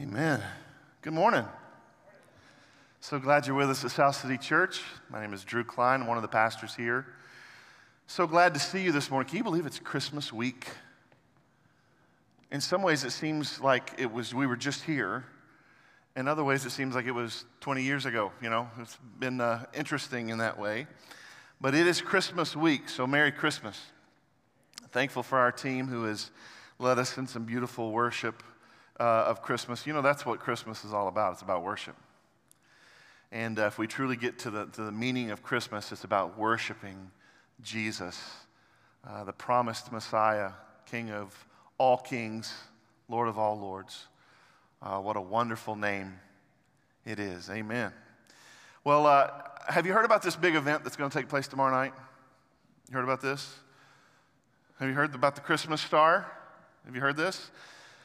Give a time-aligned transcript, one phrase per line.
[0.00, 0.42] Amen.
[1.02, 1.44] Good morning.
[3.00, 4.80] So glad you're with us at South City Church.
[5.10, 7.04] My name is Drew Klein, one of the pastors here.
[8.06, 9.28] So glad to see you this morning.
[9.28, 10.68] Can you believe it's Christmas week?
[12.50, 15.26] In some ways, it seems like it was we were just here.
[16.16, 18.32] In other ways, it seems like it was 20 years ago.
[18.40, 20.86] You know, it's been uh, interesting in that way.
[21.60, 23.78] But it is Christmas week, so Merry Christmas.
[24.92, 26.30] Thankful for our team who has
[26.78, 28.42] led us in some beautiful worship
[29.00, 29.86] uh, of Christmas.
[29.86, 31.32] You know, that's what Christmas is all about.
[31.32, 31.96] It's about worship.
[33.32, 36.38] And uh, if we truly get to the, to the meaning of Christmas, it's about
[36.38, 37.10] worshiping
[37.62, 38.20] Jesus,
[39.08, 40.50] uh, the promised Messiah,
[40.84, 41.46] King of
[41.78, 42.52] all kings,
[43.08, 44.06] Lord of all lords.
[44.82, 46.18] Uh, what a wonderful name
[47.06, 47.48] it is.
[47.48, 47.92] Amen.
[48.84, 49.30] Well, uh,
[49.68, 51.92] have you heard about this big event that's going to take place tomorrow night?
[52.88, 53.54] You heard about this?
[54.78, 56.30] Have you heard about the Christmas star?
[56.84, 57.50] Have you heard this?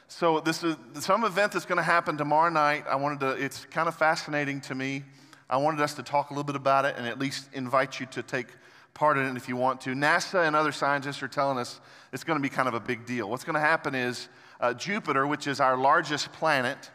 [0.08, 2.84] So this is some event that's going to happen tomorrow night.
[2.88, 5.02] I wanted to, it's kind of fascinating to me.
[5.50, 8.06] I wanted us to talk a little bit about it and at least invite you
[8.06, 8.46] to take
[8.94, 9.94] part in it if you want to.
[9.94, 11.80] NASA and other scientists are telling us
[12.12, 13.28] it's going to be kind of a big deal.
[13.28, 14.28] What's going to happen is
[14.60, 16.90] uh, Jupiter, which is our largest planet,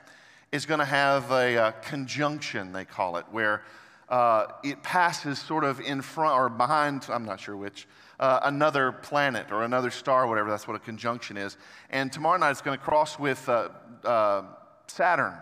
[0.53, 3.61] is going to have a, a, uh, conjunction, they call it, where
[4.07, 7.87] uh, it passes sort of in front or behind, I'm not sure which,
[8.21, 11.57] uh, another planet or another star, whatever, that's what a conjunction is.
[11.89, 13.69] And tomorrow night it's going to cross with uh,
[14.05, 14.43] uh,
[14.85, 15.33] Saturn.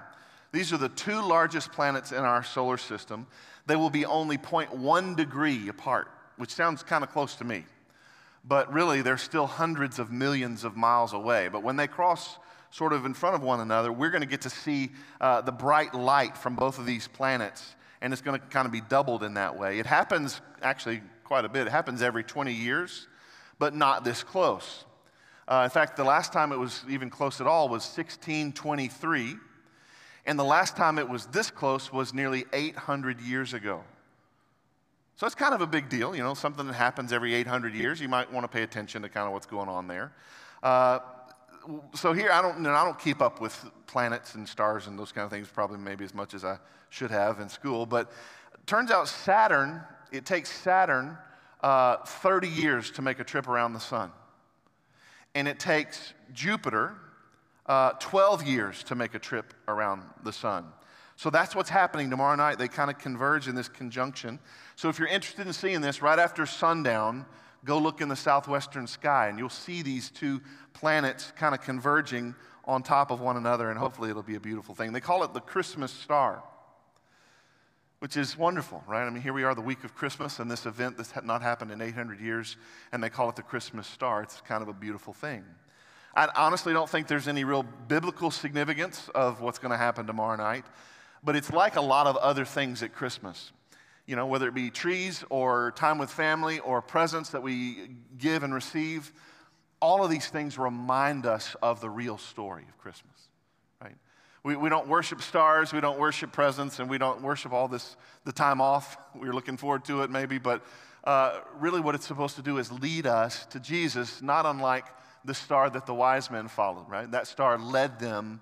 [0.54, 3.28] These are the two largest planets in our solar system.
[3.68, 7.66] They will be only 0.1 degree apart, which sounds kind of close to me.
[8.46, 11.50] But really, they're still hundreds of millions of miles away.
[11.50, 12.38] But when they cross
[12.72, 15.52] sort of in front of one another, we're going to get to see uh, the
[15.52, 19.24] bright light from both of these planets, and it's going to kind of be doubled
[19.24, 19.80] in that way.
[19.80, 21.68] It happens actually quite a bit.
[21.68, 23.08] It happens every 20 years,
[23.60, 24.84] but not this close.
[25.48, 29.36] Uh, in fact, the last time it was even close at all was 1623,
[30.26, 33.84] and the last time it was this close was nearly 800 years ago.
[35.18, 38.02] So it's kind of a big deal, you know, something that happens every 800 years.
[38.02, 40.12] You might want to pay attention to kind of what's going on there.
[40.64, 40.98] Uh,
[41.94, 44.98] so here, I don't, you know, I don't keep up with planets and stars and
[44.98, 46.58] those kind of things, probably maybe as much as I
[46.90, 47.86] should have in school.
[47.86, 48.12] But
[48.66, 51.18] turns out Saturn it takes Saturn
[51.62, 54.12] uh, 30 years to make a trip around the sun.
[55.36, 56.96] And it takes Jupiter
[57.66, 60.66] uh, 12 years to make a trip around the sun.
[61.16, 62.58] So that's what's happening tomorrow night.
[62.58, 64.40] They kind of converge in this conjunction.
[64.76, 67.26] So if you're interested in seeing this, right after sundown,
[67.66, 70.42] go look in the southwestern sky and you'll see these two
[70.74, 72.34] planets kind of converging
[72.64, 74.94] on top of one another, and hopefully it'll be a beautiful thing.
[74.94, 76.44] They call it the Christmas star
[78.00, 79.06] which is wonderful, right?
[79.06, 81.72] I mean, here we are the week of Christmas, and this event that's not happened
[81.72, 82.56] in 800 years,
[82.92, 84.24] and they call it the Christmas star.
[84.24, 85.44] It's kind of a beautiful thing.
[86.16, 90.38] I honestly don't think there's any real biblical significance of what's going to happen tomorrow
[90.38, 90.66] night,
[91.24, 93.52] but it's like a lot of other things at Christmas.
[94.08, 98.44] You know, whether it be trees or time with family or presents that we give
[98.44, 99.12] and receive,
[99.82, 103.19] all of these things remind us of the real story of Christmas.
[104.44, 107.98] We, we don't worship stars, we don't worship presents, and we don't worship all this,
[108.24, 108.98] the time off.
[109.16, 110.64] We're looking forward to it maybe, but
[111.04, 114.86] uh, really what it's supposed to do is lead us to Jesus, not unlike
[115.26, 117.10] the star that the wise men followed, right?
[117.12, 118.40] That star led them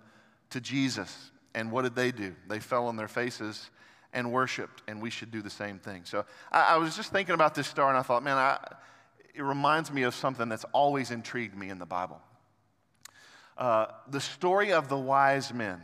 [0.51, 1.31] to Jesus.
[1.55, 2.35] And what did they do?
[2.47, 3.69] They fell on their faces
[4.13, 6.03] and worshiped, and we should do the same thing.
[6.05, 8.57] So I, I was just thinking about this star, and I thought, man, I,
[9.33, 12.21] it reminds me of something that's always intrigued me in the Bible.
[13.57, 15.81] Uh, the story of the wise men,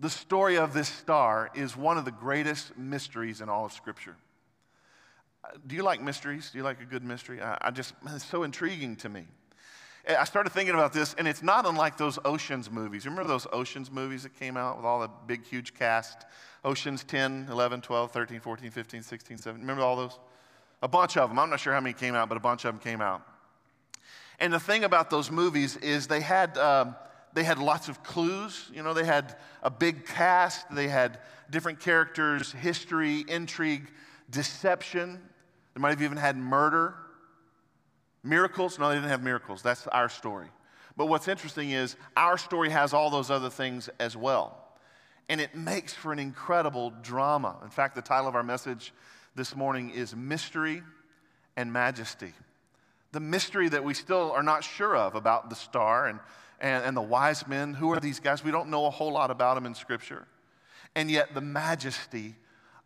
[0.00, 4.16] the story of this star, is one of the greatest mysteries in all of Scripture.
[5.44, 6.50] Uh, do you like mysteries?
[6.50, 7.40] Do you like a good mystery?
[7.40, 9.26] I, I just, it's so intriguing to me.
[10.08, 13.04] I started thinking about this, and it's not unlike those Oceans movies.
[13.04, 16.24] Remember those Oceans movies that came out with all the big, huge cast?
[16.64, 19.60] Oceans 10, 11, 12, 13, 14, 15, 16, 17.
[19.60, 20.18] Remember all those?
[20.82, 21.38] A bunch of them.
[21.38, 23.22] I'm not sure how many came out, but a bunch of them came out.
[24.38, 26.94] And the thing about those movies is they had, um,
[27.32, 28.70] they had lots of clues.
[28.72, 31.18] You know, they had a big cast, they had
[31.50, 33.90] different characters, history, intrigue,
[34.30, 35.20] deception.
[35.74, 36.94] They might have even had murder.
[38.22, 38.78] Miracles?
[38.78, 39.62] No, they didn't have miracles.
[39.62, 40.48] That's our story.
[40.96, 44.64] But what's interesting is our story has all those other things as well.
[45.28, 47.56] And it makes for an incredible drama.
[47.62, 48.92] In fact, the title of our message
[49.34, 50.82] this morning is Mystery
[51.56, 52.32] and Majesty
[53.12, 56.20] the mystery that we still are not sure of about the star and,
[56.60, 57.74] and, and the wise men.
[57.74, 58.44] Who are these guys?
[58.44, 60.26] We don't know a whole lot about them in Scripture.
[60.94, 62.34] And yet, the majesty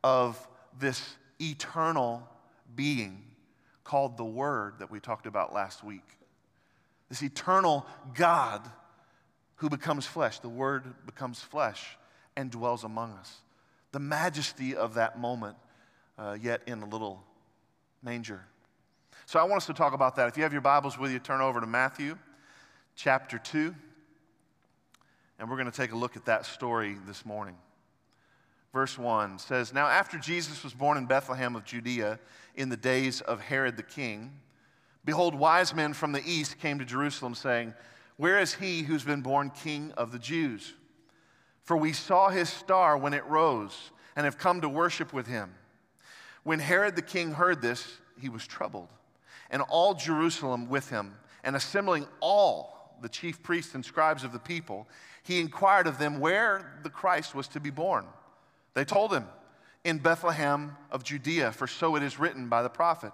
[0.05, 0.49] of
[0.79, 2.29] this eternal
[2.75, 3.23] being
[3.85, 6.07] called the Word that we talked about last week.
[7.09, 8.63] This eternal God
[9.57, 10.39] who becomes flesh.
[10.39, 11.97] The Word becomes flesh
[12.37, 13.41] and dwells among us.
[13.93, 15.57] The majesty of that moment,
[16.19, 17.23] uh, yet in a little
[18.03, 18.45] manger.
[19.27, 20.29] So I want us to talk about that.
[20.29, 22.19] If you have your Bibles with you, turn over to Matthew
[22.97, 23.75] chapter 2.
[25.39, 27.57] And we're going to take a look at that story this morning.
[28.73, 32.19] Verse 1 says Now, after Jesus was born in Bethlehem of Judea
[32.55, 34.33] in the days of Herod the king,
[35.05, 37.75] behold, wise men from the east came to Jerusalem, saying,
[38.17, 40.75] Where is he who's been born king of the Jews?
[41.65, 45.55] For we saw his star when it rose and have come to worship with him.
[46.43, 48.89] When Herod the king heard this, he was troubled,
[49.53, 51.15] and all Jerusalem with him,
[51.45, 54.89] and assembling all the chief priests and scribes of the people,
[55.23, 58.07] he inquired of them where the Christ was to be born.
[58.75, 59.27] They told him,
[59.85, 63.13] In Bethlehem of Judea, for so it is written by the prophet.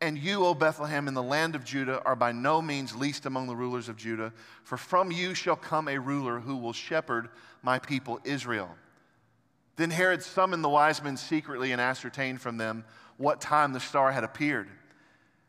[0.00, 3.46] And you, O Bethlehem, in the land of Judah, are by no means least among
[3.46, 4.32] the rulers of Judah,
[4.62, 7.28] for from you shall come a ruler who will shepherd
[7.62, 8.70] my people Israel.
[9.76, 12.84] Then Herod summoned the wise men secretly and ascertained from them
[13.16, 14.68] what time the star had appeared.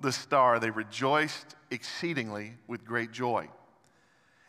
[0.00, 3.48] the star, they rejoiced exceedingly with great joy.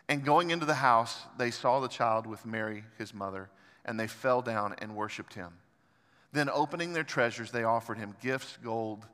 [0.10, 3.50] And going into the house, they saw the child with Mary, his mother,
[3.86, 5.54] and they fell down and worshiped him.
[6.34, 9.06] Then, opening their treasures, they offered him gifts gold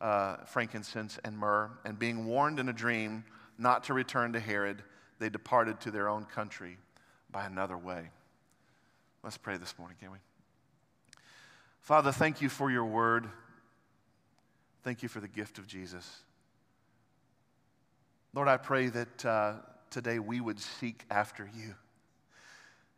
[0.00, 1.70] uh, frankincense, and myrrh.
[1.84, 3.24] And being warned in a dream
[3.58, 4.82] not to return to Herod,
[5.18, 6.78] they departed to their own country
[7.30, 8.10] by another way.
[9.22, 10.18] Let's pray this morning, can we?
[11.80, 13.28] Father, thank you for your word.
[14.82, 16.22] Thank you for the gift of Jesus.
[18.32, 19.52] Lord, I pray that uh,
[19.90, 21.74] today we would seek after you,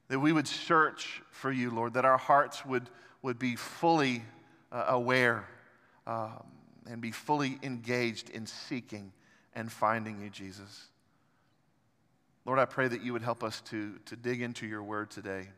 [0.08, 2.88] that we would search for you, Lord, that our hearts would,
[3.23, 4.23] would be fully
[4.70, 5.49] uh, aware
[6.06, 6.44] um,
[6.87, 9.12] and be fully engaged in seeking
[9.55, 10.88] and finding you, Jesus.
[12.44, 15.49] Lord, I pray that you would help us to, to dig into your word today,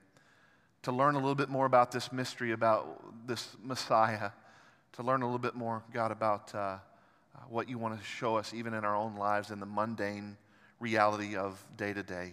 [0.82, 4.30] to learn a little bit more about this mystery, about this Messiah,
[4.94, 6.78] to learn a little bit more, God, about uh,
[7.48, 10.36] what you want to show us, even in our own lives, in the mundane
[10.80, 12.32] reality of day to day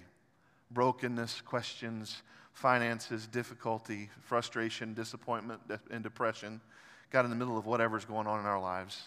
[0.72, 2.22] brokenness, questions,
[2.54, 5.60] finances, difficulty, frustration, disappointment,
[5.90, 6.62] and depression.
[7.10, 9.02] God, in the middle of whatever's going on in our lives,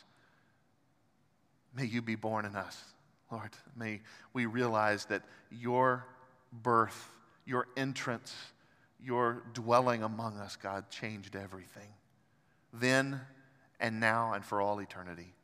[1.75, 2.85] may you be born in us,
[3.31, 3.51] Lord.
[3.75, 4.03] May
[4.35, 6.05] we realize that your
[6.53, 7.09] birth,
[7.47, 8.35] your entrance,
[9.03, 11.89] your dwelling among us, God, changed everything.
[12.75, 13.23] Then
[13.81, 15.35] and now and for all eternity.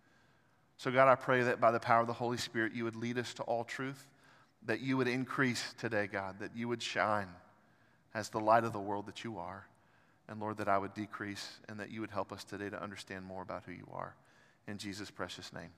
[0.76, 3.18] So, God, I pray that by the power of the Holy Spirit, you would lead
[3.18, 4.06] us to all truth,
[4.64, 7.28] that you would increase today, God, that you would shine
[8.14, 9.66] as the light of the world that you are.
[10.28, 13.24] And Lord, that I would decrease and that you would help us today to understand
[13.24, 14.14] more about who you are.
[14.68, 15.70] In Jesus' precious name,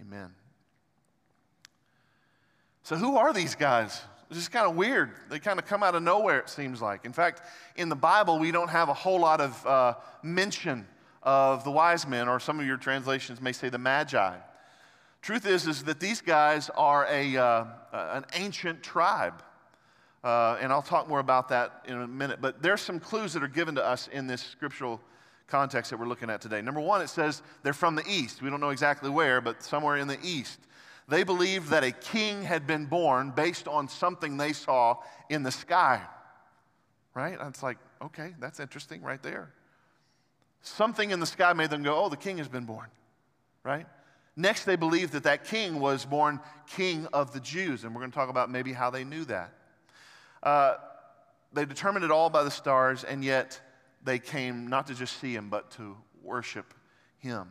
[0.00, 0.34] amen.
[2.82, 4.00] So, who are these guys?
[4.28, 5.10] It's just kind of weird.
[5.28, 7.04] They kind of come out of nowhere, it seems like.
[7.04, 7.42] In fact,
[7.76, 10.86] in the Bible, we don't have a whole lot of uh, mention
[11.26, 14.36] of the wise men, or some of your translations may say the magi.
[15.22, 19.42] Truth is, is that these guys are a, uh, an ancient tribe.
[20.22, 22.40] Uh, and I'll talk more about that in a minute.
[22.40, 25.00] But there's some clues that are given to us in this scriptural
[25.48, 26.62] context that we're looking at today.
[26.62, 28.40] Number one, it says they're from the east.
[28.40, 30.60] We don't know exactly where, but somewhere in the east.
[31.08, 35.52] They believed that a king had been born based on something they saw in the
[35.52, 36.02] sky.
[37.14, 37.36] Right?
[37.48, 39.52] It's like, okay, that's interesting right there.
[40.66, 42.88] Something in the sky made them go, oh, the king has been born.
[43.62, 43.86] Right?
[44.34, 47.84] Next, they believed that that king was born king of the Jews.
[47.84, 49.52] And we're going to talk about maybe how they knew that.
[50.42, 50.74] Uh,
[51.52, 53.60] they determined it all by the stars, and yet
[54.02, 56.74] they came not to just see him, but to worship
[57.18, 57.46] him.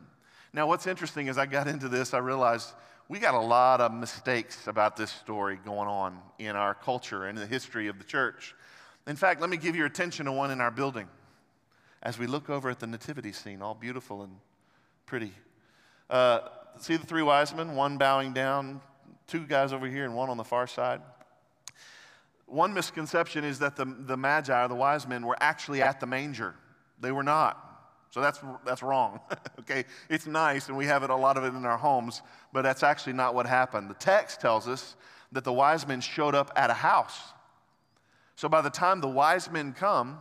[0.51, 2.74] Now, what's interesting as I got into this, I realized
[3.07, 7.38] we got a lot of mistakes about this story going on in our culture and
[7.38, 8.53] the history of the church.
[9.07, 11.07] In fact, let me give your attention to one in our building
[12.05, 14.38] as we look over at the nativity scene, all beautiful and
[15.07, 15.33] pretty.
[16.07, 16.41] Uh,
[16.77, 18.79] see the three wise men, one bowing down,
[19.25, 21.01] two guys over here, and one on the far side?
[22.45, 26.05] One misconception is that the, the Magi, or the wise men, were actually at the
[26.05, 26.53] manger.
[27.01, 27.59] They were not.
[28.12, 29.19] So that's, that's wrong.
[29.62, 29.85] okay?
[30.07, 32.21] It's nice, and we have it, a lot of it in our homes,
[32.53, 33.89] but that's actually not what happened.
[33.89, 34.95] The text tells us
[35.31, 37.19] that the wise men showed up at a house.
[38.35, 40.19] So by the time the wise men come,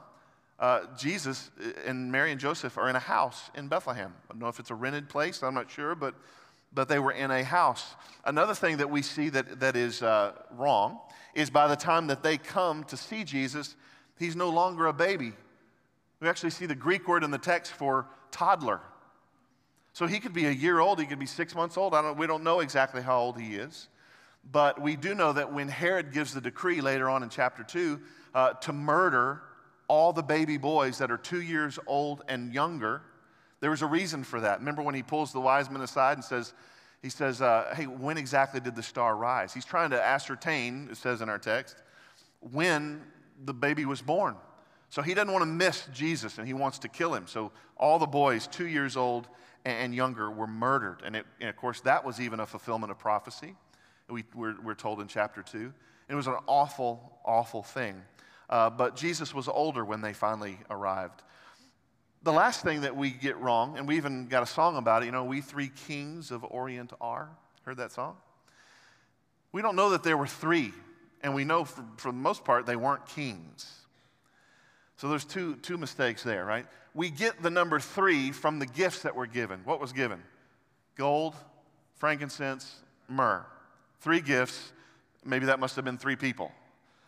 [0.59, 1.51] uh, Jesus
[1.85, 4.13] and Mary and Joseph are in a house in Bethlehem.
[4.29, 6.15] I don't know if it's a rented place, I'm not sure, but,
[6.73, 7.95] but they were in a house.
[8.25, 11.01] Another thing that we see that, that is uh, wrong
[11.35, 13.75] is by the time that they come to see Jesus,
[14.19, 15.33] he's no longer a baby.
[16.21, 18.81] We actually see the Greek word in the text for toddler.
[19.93, 21.95] So he could be a year old, he could be six months old.
[21.95, 23.89] I don't, we don't know exactly how old he is.
[24.51, 28.01] But we do know that when Herod gives the decree later on in chapter 2
[28.35, 29.43] uh, to murder
[29.89, 33.03] all the baby boys that are two years old and younger,
[33.61, 34.59] there was a reason for that.
[34.59, 36.53] Remember when he pulls the wise men aside and says,
[37.03, 39.53] he says, uh, Hey, when exactly did the star rise?
[39.53, 41.77] He's trying to ascertain, it says in our text,
[42.53, 43.03] when
[43.45, 44.37] the baby was born.
[44.91, 47.27] So he doesn't want to miss Jesus and he wants to kill him.
[47.27, 49.29] So all the boys, two years old
[49.65, 51.03] and younger, were murdered.
[51.05, 53.55] And, it, and of course, that was even a fulfillment of prophecy.
[54.09, 55.73] We, we're, we're told in chapter 2.
[56.09, 58.01] It was an awful, awful thing.
[58.49, 61.23] Uh, but Jesus was older when they finally arrived.
[62.23, 65.07] The last thing that we get wrong, and we even got a song about it,
[65.07, 67.29] you know, We Three Kings of Orient are.
[67.65, 68.17] Heard that song?
[69.53, 70.73] We don't know that there were three,
[71.23, 73.71] and we know for, for the most part they weren't kings.
[74.97, 76.67] So there's two, two mistakes there, right?
[76.95, 79.61] We get the number three from the gifts that were given.
[79.65, 80.23] What was given?
[80.97, 81.35] Gold,
[81.97, 82.77] frankincense,
[83.09, 83.45] myrrh.
[84.01, 84.73] Three gifts.
[85.25, 86.53] Maybe that must have been three people.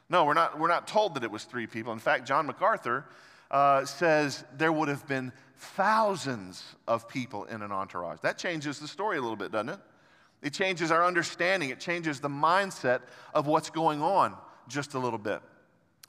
[0.08, 1.92] No, we're not, we're not told that it was three people.
[1.92, 3.04] In fact, John MacArthur
[3.50, 8.20] uh, says there would have been thousands of people in an entourage.
[8.20, 9.80] That changes the story a little bit, doesn't it?
[10.42, 13.00] It changes our understanding, it changes the mindset
[13.34, 14.36] of what's going on
[14.68, 15.40] just a little bit.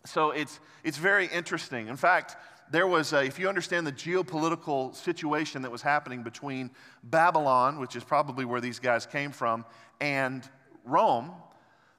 [0.06, 1.88] So it's, it's very interesting.
[1.88, 2.36] In fact,
[2.70, 6.70] there was, a, if you understand the geopolitical situation that was happening between
[7.04, 9.66] Babylon, which is probably where these guys came from,
[10.02, 10.48] and
[10.84, 11.32] Rome,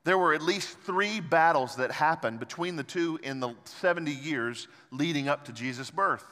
[0.09, 4.67] there were at least three battles that happened between the two in the 70 years
[4.91, 6.25] leading up to Jesus' birth.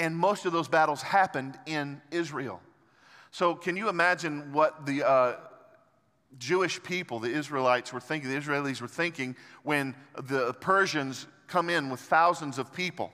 [0.00, 2.60] And most of those battles happened in Israel.
[3.30, 5.36] So, can you imagine what the uh,
[6.36, 9.94] Jewish people, the Israelites, were thinking, the Israelis were thinking when
[10.24, 13.12] the Persians come in with thousands of people?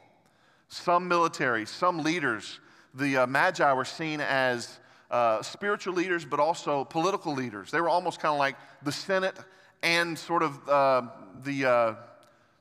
[0.69, 2.61] Some military, some leaders.
[2.95, 4.79] The uh, Magi were seen as
[5.11, 7.71] uh, spiritual leaders, but also political leaders.
[7.71, 9.37] They were almost kind of like the Senate
[9.83, 11.03] and sort of uh,
[11.45, 11.95] the uh,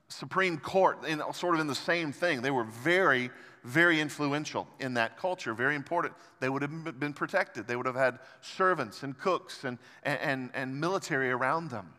[0.08, 2.42] Supreme Court, in, sort of in the same thing.
[2.42, 3.32] They were very,
[3.64, 6.14] very influential in that culture, very important.
[6.40, 7.68] They would have been protected.
[7.68, 11.94] They would have had servants and cooks and, and, and military around them.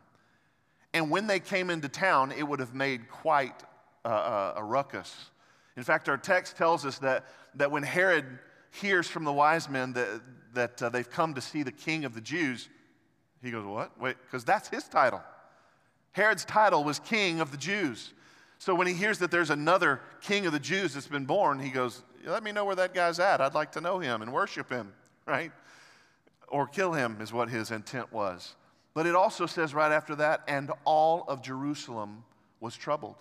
[0.95, 3.63] And when they came into town, it would have made quite
[4.05, 5.31] a, a ruckus.
[5.77, 8.39] In fact, our text tells us that, that when Herod
[8.71, 10.21] hears from the wise men that,
[10.55, 12.69] that uh, they've come to see the king of the Jews,
[13.43, 13.99] he goes, What?
[14.01, 15.23] Wait, because that's his title.
[16.13, 18.13] Herod's title was king of the Jews.
[18.59, 21.71] So when he hears that there's another king of the Jews that's been born, he
[21.71, 23.41] goes, Let me know where that guy's at.
[23.41, 24.93] I'd like to know him and worship him,
[25.27, 25.53] right?
[26.49, 28.55] Or kill him, is what his intent was.
[28.95, 32.25] But it also says right after that, and all of Jerusalem
[32.61, 33.17] was troubled.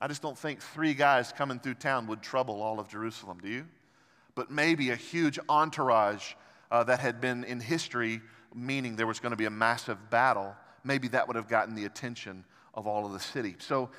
[0.00, 3.48] I just don't think three guys coming through town would trouble all of Jerusalem, do
[3.48, 3.66] you?
[4.34, 6.32] But maybe a huge entourage
[6.70, 8.22] uh, that had been in history
[8.54, 10.54] meaning there was going to be a massive battle,
[10.84, 13.56] maybe that would have gotten the attention of all of the city.
[13.58, 13.90] So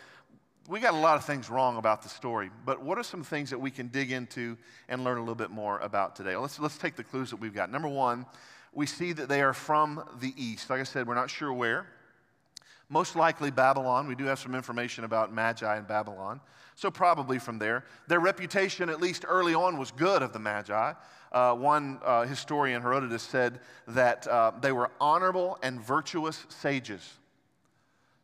[0.68, 3.50] we got a lot of things wrong about the story, but what are some things
[3.50, 6.36] that we can dig into and learn a little bit more about today?
[6.36, 7.72] Let's, let's take the clues that we've got.
[7.72, 8.26] Number one,
[8.74, 10.70] we see that they are from the east.
[10.70, 11.88] Like I said, we're not sure where.
[12.92, 14.06] Most likely Babylon.
[14.06, 16.42] We do have some information about Magi in Babylon.
[16.76, 17.86] So, probably from there.
[18.08, 20.94] Their reputation, at least early on, was good of the Magi.
[21.32, 27.14] Uh, one uh, historian, Herodotus, said that uh, they were honorable and virtuous sages.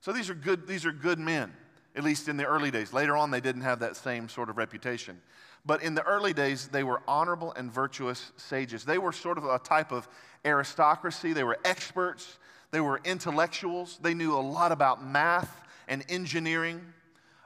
[0.02, 1.54] So, these are, good, these are good men,
[1.96, 2.92] at least in the early days.
[2.92, 5.22] Later on, they didn't have that same sort of reputation.
[5.66, 8.84] But in the early days, they were honorable and virtuous sages.
[8.84, 10.10] They were sort of a type of
[10.44, 12.38] aristocracy, they were experts,
[12.72, 16.82] they were intellectuals, they knew a lot about math and engineering.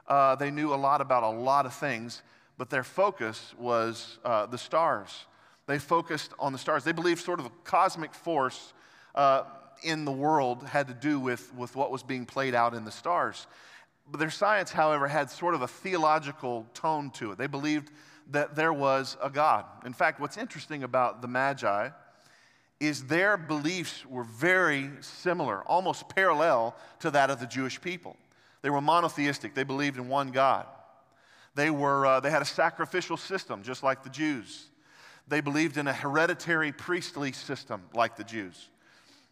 [0.08, 2.22] Uh, they knew a lot about a lot of things,
[2.58, 5.26] but their focus was uh, the stars.
[5.66, 6.84] They focused on the stars.
[6.84, 8.72] They believed sort of a cosmic force
[9.14, 9.44] uh,
[9.82, 12.90] in the world had to do with, with what was being played out in the
[12.90, 13.46] stars.
[14.10, 17.38] But their science, however, had sort of a theological tone to it.
[17.38, 17.90] They believed
[18.30, 19.64] that there was a God.
[19.84, 21.90] In fact, what's interesting about the Magi
[22.82, 28.16] is their beliefs were very similar, almost parallel to that of the Jewish people.
[28.62, 30.66] They were monotheistic, they believed in one God.
[31.54, 34.66] They, were, uh, they had a sacrificial system, just like the Jews.
[35.28, 38.68] They believed in a hereditary priestly system, like the Jews.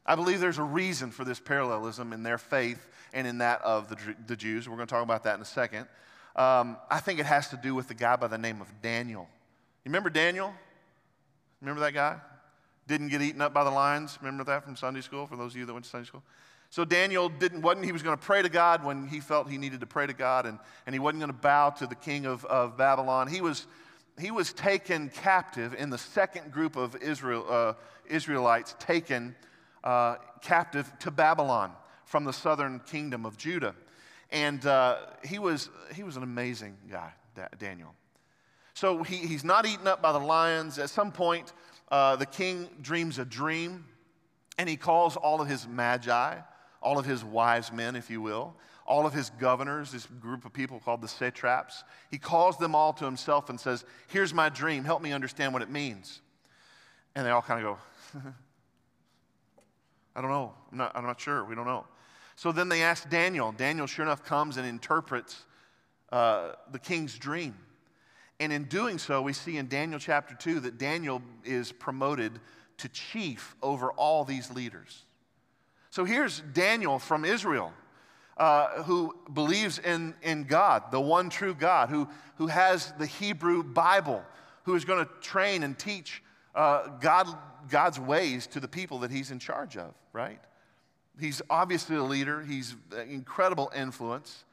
[0.07, 3.88] I believe there's a reason for this parallelism in their faith and in that of
[3.88, 3.97] the,
[4.28, 4.69] the Jews.
[4.69, 5.88] We're going to talk about that in a second.
[6.37, 9.28] Um, I think it has to do with the guy by the name of Daniel.
[9.85, 10.54] You remember Daniel?
[11.61, 12.19] Remember that guy?
[12.90, 14.18] Didn't get eaten up by the lions.
[14.20, 16.25] Remember that from Sunday school, for those of you that went to Sunday school?
[16.70, 19.59] So Daniel didn't, wasn't, he was going to pray to God when he felt he
[19.59, 22.26] needed to pray to God, and, and he wasn't going to bow to the king
[22.26, 23.28] of, of Babylon.
[23.28, 23.68] He was,
[24.18, 27.75] he was taken captive in the second group of Israel, uh,
[28.09, 29.37] Israelites taken
[29.85, 31.70] uh, captive to Babylon
[32.06, 33.76] from the southern kingdom of Judah.
[34.32, 37.12] And uh, he, was, he was an amazing guy,
[37.61, 37.94] Daniel.
[38.75, 40.80] So he, he's not eaten up by the lions.
[40.80, 41.52] At some point,
[41.90, 43.85] uh, the king dreams a dream,
[44.59, 46.38] and he calls all of his magi
[46.82, 48.54] all of his wise men, if you will,
[48.87, 51.85] all of his governors, this group of people called the satraps.
[52.11, 54.85] He calls them all to himself and says, Here's my dream.
[54.85, 56.20] Help me understand what it means.
[57.14, 58.20] And they all kind of go,
[60.16, 60.52] I don't know.
[60.73, 61.44] I'm not, I'm not sure.
[61.44, 61.87] We don't know.
[62.37, 63.52] So then they ask Daniel.
[63.52, 65.44] Daniel, sure enough, comes and interprets
[66.11, 67.54] uh, the king's dream.
[68.40, 72.40] And in doing so, we see in Daniel chapter 2 that Daniel is promoted
[72.78, 75.04] to chief over all these leaders.
[75.90, 77.73] So here's Daniel from Israel.
[78.40, 83.62] Uh, who believes in, in God, the one true God, who, who has the Hebrew
[83.62, 84.25] Bible,
[84.62, 86.23] who is going to train and teach
[86.54, 87.26] uh, God,
[87.68, 90.40] God's ways to the people that he's in charge of, right?
[91.20, 92.76] He's obviously a leader, he's
[93.11, 94.44] incredible influence.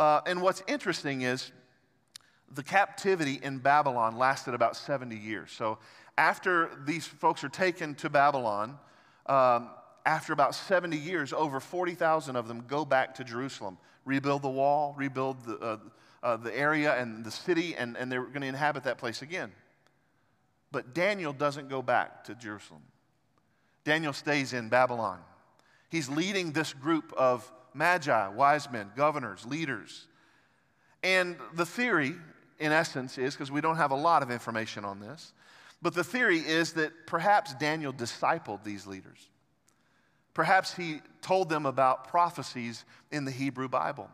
[0.00, 1.52] Uh, and what's interesting is
[2.52, 5.50] the captivity in Babylon lasted about 70 years.
[5.52, 5.78] So
[6.18, 8.78] after these folks are taken to Babylon,
[9.26, 9.70] um,
[10.04, 14.94] after about 70 years, over 40,000 of them go back to Jerusalem, rebuild the wall,
[14.96, 15.78] rebuild the, uh,
[16.22, 19.52] uh, the area and the city, and, and they're going to inhabit that place again.
[20.72, 22.82] But Daniel doesn't go back to Jerusalem.
[23.84, 25.20] Daniel stays in Babylon.
[25.88, 30.06] He's leading this group of magi, wise men, governors, leaders.
[31.02, 32.14] And the theory,
[32.60, 35.32] in essence, is because we don't have a lot of information on this,
[35.82, 39.28] but the theory is that perhaps Daniel discipled these leaders.
[40.34, 44.08] Perhaps he told them about prophecies in the Hebrew Bible.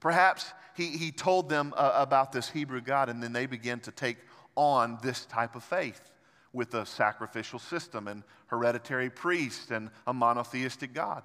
[0.00, 3.92] Perhaps he, he told them uh, about this Hebrew God, and then they began to
[3.92, 4.18] take
[4.56, 6.10] on this type of faith
[6.52, 11.22] with a sacrificial system and hereditary priests and a monotheistic God.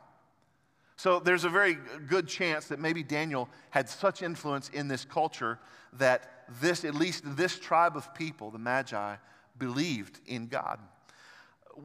[0.96, 5.60] So there's a very good chance that maybe Daniel had such influence in this culture
[5.94, 9.16] that this, at least this tribe of people, the Magi,
[9.58, 10.80] believed in God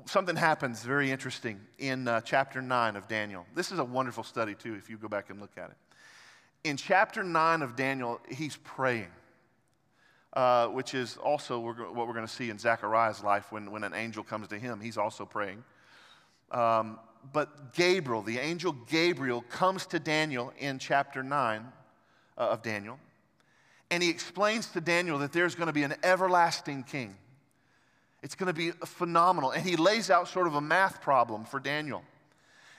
[0.07, 3.47] something happens very interesting in uh, chapter 9 of Daniel.
[3.55, 5.77] This is a wonderful study, too, if you go back and look at it.
[6.65, 9.11] In chapter 9 of Daniel, he's praying,
[10.33, 13.95] uh, which is also what we're going to see in Zechariah's life when, when an
[13.95, 14.81] angel comes to him.
[14.81, 15.63] He's also praying.
[16.51, 16.99] Um,
[17.33, 21.67] but Gabriel, the angel Gabriel, comes to Daniel in chapter 9
[22.39, 22.99] uh, of Daniel,
[23.93, 27.15] and he explains to Daniel that there's going to be an everlasting king
[28.23, 29.51] it's going to be phenomenal.
[29.51, 32.03] And he lays out sort of a math problem for Daniel.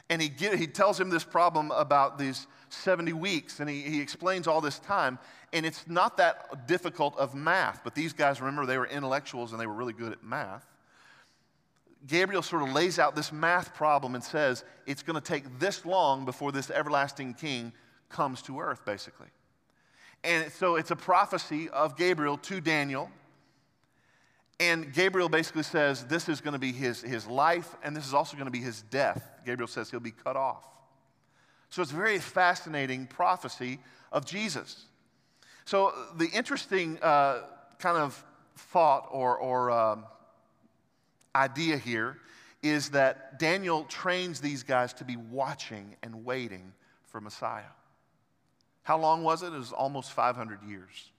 [0.09, 4.01] And he, get, he tells him this problem about these 70 weeks, and he, he
[4.01, 5.19] explains all this time.
[5.51, 9.61] And it's not that difficult of math, but these guys, remember, they were intellectuals and
[9.61, 10.65] they were really good at math.
[12.07, 15.85] Gabriel sort of lays out this math problem and says it's going to take this
[15.85, 17.71] long before this everlasting king
[18.09, 19.27] comes to earth, basically.
[20.23, 23.09] And so it's a prophecy of Gabriel to Daniel
[24.59, 28.13] and Gabriel basically says this is going to be his, his life, and this is
[28.13, 29.29] also going to be his death.
[29.45, 30.63] Gabriel says he'll be cut off.
[31.69, 33.79] So it's a very fascinating prophecy
[34.11, 34.85] of Jesus.
[35.65, 37.41] So the interesting uh,
[37.79, 38.23] kind of
[38.55, 40.05] thought or, or um,
[41.35, 42.17] idea here
[42.61, 46.71] is that Daniel trains these guys to be watching and waiting
[47.07, 47.63] for Messiah.
[48.83, 49.47] How long was it?
[49.47, 51.11] It was almost 500 years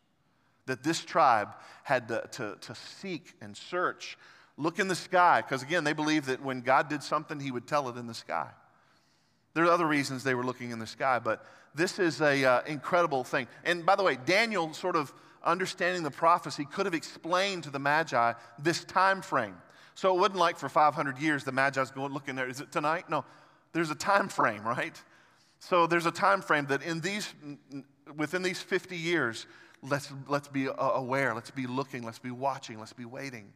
[0.66, 1.48] that this tribe
[1.82, 4.16] had to, to, to seek and search,
[4.56, 7.66] look in the sky, because again, they believed that when God did something, he would
[7.66, 8.48] tell it in the sky.
[9.52, 12.62] There are other reasons they were looking in the sky, but this is an uh,
[12.66, 13.46] incredible thing.
[13.64, 17.78] And by the way, Daniel, sort of understanding the prophecy, could have explained to the
[17.78, 19.56] Magi this time frame.
[19.94, 22.48] So it wasn't like for 500 years the Magi's going looking there.
[22.48, 23.08] Is it tonight?
[23.10, 23.24] No,
[23.72, 25.00] there's a time frame, right?
[25.66, 27.32] So there's a time frame that in these,
[28.18, 29.46] within these 50 years,
[29.82, 33.50] let's, let's be aware, let's be looking, let's be watching, let's be waiting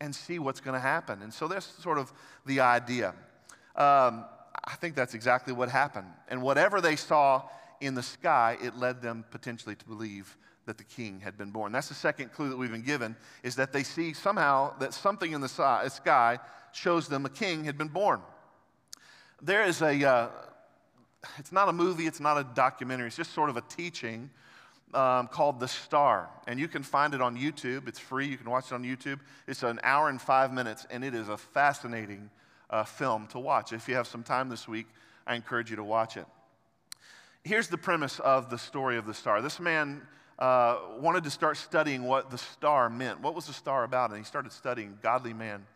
[0.00, 1.20] and see what's going to happen.
[1.20, 2.12] And so that's sort of
[2.46, 3.08] the idea.
[3.74, 4.24] Um,
[4.64, 6.06] I think that's exactly what happened.
[6.28, 7.42] And whatever they saw
[7.80, 11.72] in the sky, it led them potentially to believe that the king had been born.
[11.72, 15.32] That's the second clue that we've been given is that they see somehow that something
[15.32, 16.38] in the sky
[16.70, 18.20] shows them a king had been born.
[19.42, 20.28] there is a, uh,
[21.38, 24.30] it's not a movie, it's not a documentary, it's just sort of a teaching
[24.94, 26.28] um, called The Star.
[26.46, 27.88] And you can find it on YouTube.
[27.88, 29.20] It's free, you can watch it on YouTube.
[29.46, 32.30] It's an hour and five minutes, and it is a fascinating
[32.70, 33.72] uh, film to watch.
[33.72, 34.86] If you have some time this week,
[35.26, 36.26] I encourage you to watch it.
[37.44, 39.42] Here's the premise of the story of the star.
[39.42, 40.02] This man
[40.38, 43.20] uh, wanted to start studying what the star meant.
[43.20, 44.10] What was the star about?
[44.10, 45.66] And he started studying godly man.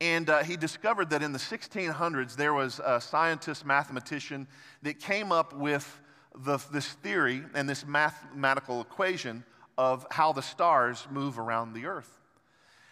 [0.00, 4.46] And uh, he discovered that in the 1600s, there was a scientist, mathematician
[4.82, 6.00] that came up with
[6.44, 9.44] the, this theory and this mathematical equation
[9.78, 12.20] of how the stars move around the earth.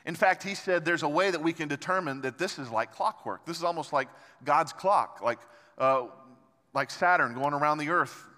[0.06, 2.92] In fact, he said there's a way that we can determine that this is like
[2.92, 3.46] clockwork.
[3.46, 4.08] This is almost like
[4.44, 5.38] God's clock, like,
[5.78, 6.06] uh,
[6.74, 8.28] like Saturn going around the earth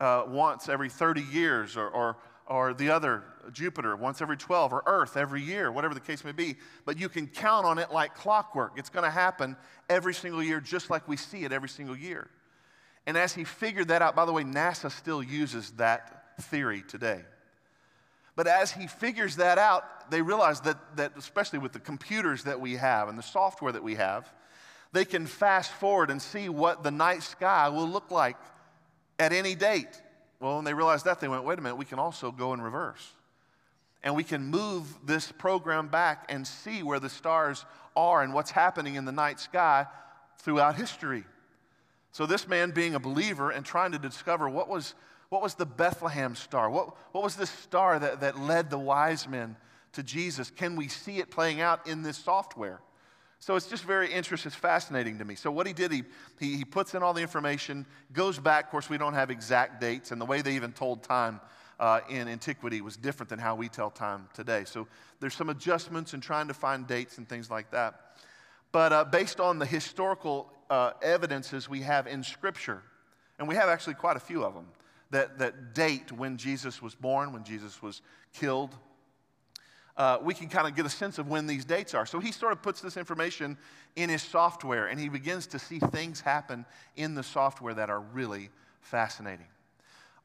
[0.00, 4.82] uh, once every 30 years, or, or, or the other, Jupiter, once every 12, or
[4.86, 6.56] Earth every year, whatever the case may be.
[6.84, 8.72] But you can count on it like clockwork.
[8.76, 9.56] It's going to happen
[9.88, 12.28] every single year, just like we see it every single year.
[13.06, 17.22] And as he figured that out, by the way, NASA still uses that theory today.
[18.36, 22.60] But as he figures that out, they realize that, that, especially with the computers that
[22.60, 24.32] we have and the software that we have,
[24.92, 28.36] they can fast forward and see what the night sky will look like
[29.18, 30.00] at any date.
[30.40, 32.60] Well, when they realized that, they went, wait a minute, we can also go in
[32.60, 33.12] reverse.
[34.02, 37.64] And we can move this program back and see where the stars
[37.96, 39.86] are and what's happening in the night sky
[40.38, 41.24] throughout history.
[42.12, 44.94] So, this man being a believer and trying to discover what was,
[45.28, 46.70] what was the Bethlehem star?
[46.70, 49.56] What, what was this star that, that led the wise men
[49.92, 50.50] to Jesus?
[50.50, 52.80] Can we see it playing out in this software?
[53.40, 55.34] So it's just very interesting, it's fascinating to me.
[55.34, 56.02] So what he did, he,
[56.40, 58.64] he, he, puts in all the information, goes back.
[58.64, 61.40] Of course, we don't have exact dates, and the way they even told time
[61.78, 64.64] uh, in antiquity was different than how we tell time today.
[64.64, 64.86] So
[65.20, 68.16] there's some adjustments in trying to find dates and things like that.
[68.72, 72.82] But uh, based on the historical uh, evidences we have in Scripture,
[73.38, 74.66] and we have actually quite a few of them,
[75.10, 78.02] that, that date when Jesus was born, when Jesus was
[78.34, 78.74] killed,
[79.96, 82.06] uh, we can kind of get a sense of when these dates are.
[82.06, 83.56] So he sort of puts this information
[83.96, 86.64] in his software and he begins to see things happen
[86.94, 89.46] in the software that are really fascinating.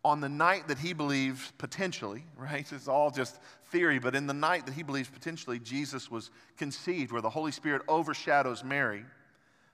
[0.05, 3.39] On the night that he believes potentially, right, it's all just
[3.71, 7.51] theory, but in the night that he believes potentially Jesus was conceived, where the Holy
[7.51, 9.05] Spirit overshadows Mary,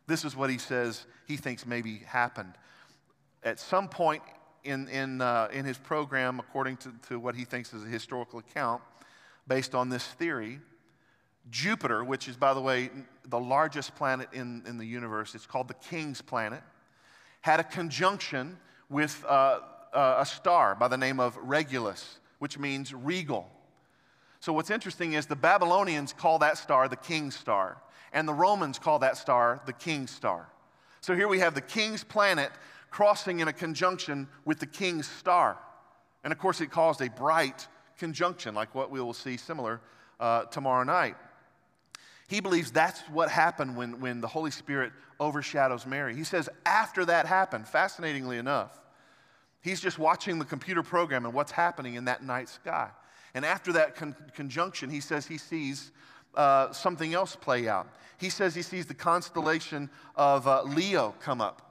[0.07, 2.53] this is what he says he thinks maybe happened.
[3.43, 4.21] At some point
[4.63, 8.39] in, in, uh, in his program, according to, to what he thinks is a historical
[8.39, 8.81] account,
[9.47, 10.59] based on this theory.
[11.49, 12.91] Jupiter, which is, by the way,
[13.25, 16.61] the largest planet in, in the universe, it's called the King's planet,
[17.41, 18.57] had a conjunction
[18.89, 19.59] with uh,
[19.93, 23.49] a star by the name of Regulus, which means regal.
[24.39, 27.77] So, what's interesting is the Babylonians call that star the King's star,
[28.13, 30.47] and the Romans call that star the King's star.
[31.01, 32.51] So, here we have the King's planet
[32.89, 35.57] crossing in a conjunction with the King's star.
[36.23, 39.81] And of course, it caused a bright conjunction, like what we will see similar
[40.19, 41.15] uh, tomorrow night.
[42.27, 46.15] He believes that's what happened when, when the Holy Spirit overshadows Mary.
[46.15, 48.79] He says, after that happened, fascinatingly enough,
[49.61, 52.89] he's just watching the computer program and what's happening in that night sky.
[53.33, 55.91] And after that con- conjunction, he says he sees
[56.35, 57.87] uh, something else play out.
[58.17, 61.61] He says he sees the constellation of uh, Leo come up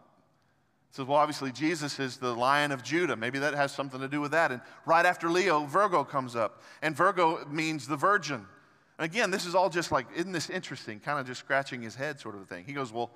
[0.90, 3.16] He says, well, obviously, Jesus is the lion of Judah.
[3.16, 4.50] Maybe that has something to do with that.
[4.50, 6.62] And right after Leo, Virgo comes up.
[6.80, 8.46] And Virgo means the virgin.
[8.98, 11.00] And again, this is all just like, isn't this interesting?
[11.00, 12.64] Kind of just scratching his head, sort of a thing.
[12.64, 13.10] He goes, well,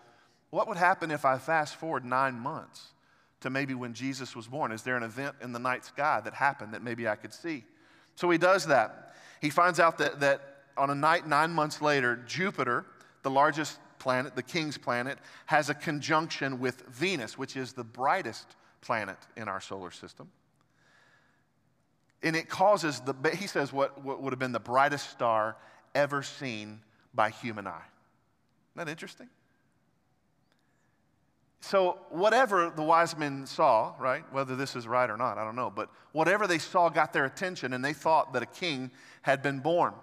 [0.51, 2.93] what would happen if I fast forward nine months
[3.43, 4.73] to maybe when Jesus was born?
[4.73, 7.65] Is there an event in the night sky that happened that maybe I could see?
[8.17, 9.15] So he does that.
[9.41, 10.41] He finds out that, that
[10.77, 12.87] on a night nine months later, Jupiter,
[13.23, 18.57] the largest planet, the king's planet, has a conjunction with Venus, which is the brightest
[18.81, 20.29] planet in our solar system.
[22.23, 25.57] And it causes, the, he says, what, what would have been the brightest star
[25.95, 26.81] ever seen
[27.15, 27.83] by human eye.
[28.75, 29.29] Isn't that interesting?
[31.65, 35.55] So, whatever the wise men saw, right, whether this is right or not, I don't
[35.55, 38.91] know, but whatever they saw got their attention and they thought that a king
[39.23, 39.95] had been born.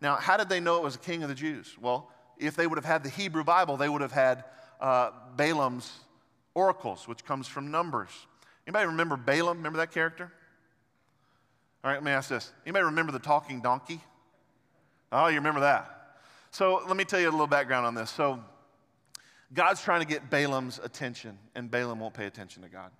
[0.00, 1.76] Now, how did they know it was a king of the Jews?
[1.78, 4.44] Well, if they would have had the Hebrew Bible, they would have had
[4.80, 6.00] uh, Balaam's
[6.54, 8.10] oracles, which comes from Numbers.
[8.66, 9.58] Anybody remember Balaam?
[9.58, 10.32] Remember that character?
[11.84, 12.52] All right, let me ask this.
[12.64, 14.00] Anybody remember the talking donkey?
[15.12, 16.16] Oh, you remember that.
[16.52, 18.10] So let me tell you a little background on this.
[18.10, 18.42] So
[19.54, 22.90] God's trying to get Balaam's attention, and Balaam won't pay attention to God.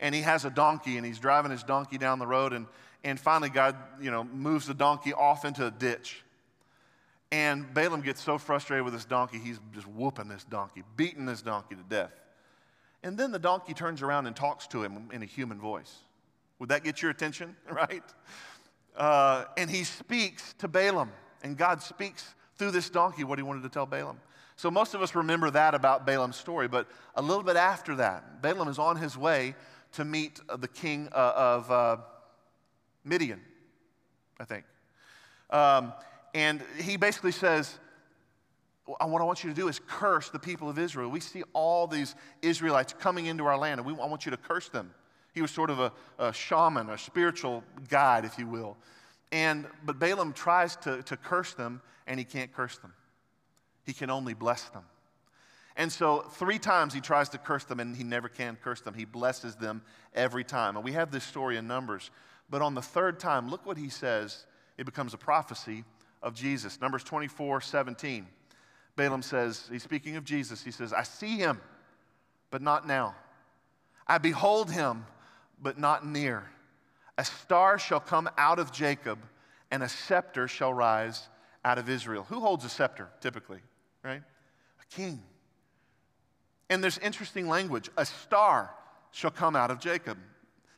[0.00, 2.66] And he has a donkey, and he's driving his donkey down the road, and,
[3.04, 6.22] and finally God, you know, moves the donkey off into a ditch.
[7.32, 11.42] And Balaam gets so frustrated with this donkey, he's just whooping this donkey, beating this
[11.42, 12.12] donkey to death.
[13.02, 15.94] And then the donkey turns around and talks to him in a human voice.
[16.58, 18.02] Would that get your attention, right?
[18.96, 21.10] Uh, and he speaks to Balaam,
[21.42, 24.20] and God speaks through this donkey what he wanted to tell Balaam.
[24.56, 28.40] So most of us remember that about Balaam's story, but a little bit after that,
[28.40, 29.54] Balaam is on his way
[29.92, 31.96] to meet the king uh, of uh,
[33.04, 33.40] Midian,
[34.40, 34.64] I think.
[35.50, 35.92] Um,
[36.34, 37.78] and he basically says,
[38.86, 41.10] what I want you to do is curse the people of Israel.
[41.10, 44.36] We see all these Israelites coming into our land, and we, I want you to
[44.36, 44.94] curse them.
[45.34, 48.76] He was sort of a, a shaman, a spiritual guide, if you will.
[49.32, 52.92] And, but Balaam tries to, to curse them, and he can't curse them.
[53.86, 54.82] He can only bless them.
[55.76, 58.94] And so, three times he tries to curse them, and he never can curse them.
[58.94, 59.82] He blesses them
[60.14, 60.76] every time.
[60.76, 62.10] And we have this story in Numbers.
[62.50, 64.46] But on the third time, look what he says.
[64.78, 65.84] It becomes a prophecy
[66.22, 66.80] of Jesus.
[66.80, 68.26] Numbers 24 17.
[68.96, 70.64] Balaam says, he's speaking of Jesus.
[70.64, 71.60] He says, I see him,
[72.50, 73.14] but not now.
[74.06, 75.04] I behold him,
[75.60, 76.44] but not near.
[77.18, 79.18] A star shall come out of Jacob,
[79.70, 81.28] and a scepter shall rise
[81.64, 82.24] out of Israel.
[82.28, 83.60] Who holds a scepter typically,
[84.06, 84.22] right?
[84.80, 85.20] A king.
[86.70, 87.90] And there's interesting language.
[87.96, 88.70] A star
[89.10, 90.18] shall come out of Jacob.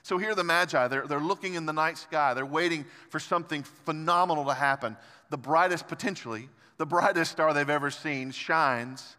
[0.02, 2.32] So here the Magi, they're, they're looking in the night sky.
[2.34, 4.96] They're waiting for something phenomenal to happen.
[5.28, 9.16] The brightest, potentially, the brightest star they've ever seen shines.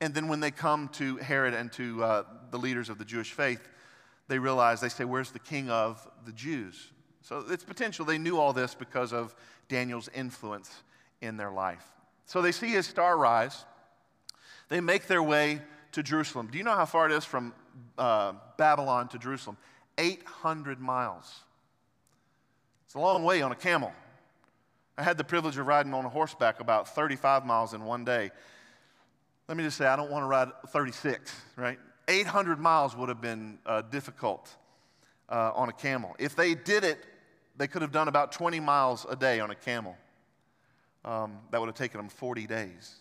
[0.00, 3.32] And then when they come to Herod and to uh, the leaders of the Jewish
[3.32, 3.66] faith,
[4.28, 6.90] they realize, they say, Where's the king of the Jews?
[7.22, 8.04] So it's potential.
[8.04, 9.34] They knew all this because of
[9.68, 10.82] Daniel's influence
[11.22, 11.84] in their life.
[12.26, 13.64] So they see his star rise.
[14.68, 15.62] They make their way
[15.92, 16.48] to Jerusalem.
[16.50, 17.54] Do you know how far it is from
[17.96, 19.56] uh, Babylon to Jerusalem?
[19.96, 21.40] 800 miles.
[22.84, 23.92] It's a long way on a camel.
[24.98, 28.30] I had the privilege of riding on a horseback about 35 miles in one day.
[29.48, 31.78] Let me just say, I don't want to ride 36, right?
[32.08, 34.50] 800 miles would have been uh, difficult
[35.28, 36.16] uh, on a camel.
[36.18, 36.98] If they did it,
[37.56, 39.96] they could have done about 20 miles a day on a camel.
[41.06, 42.96] Um, that would have taken them 40 days.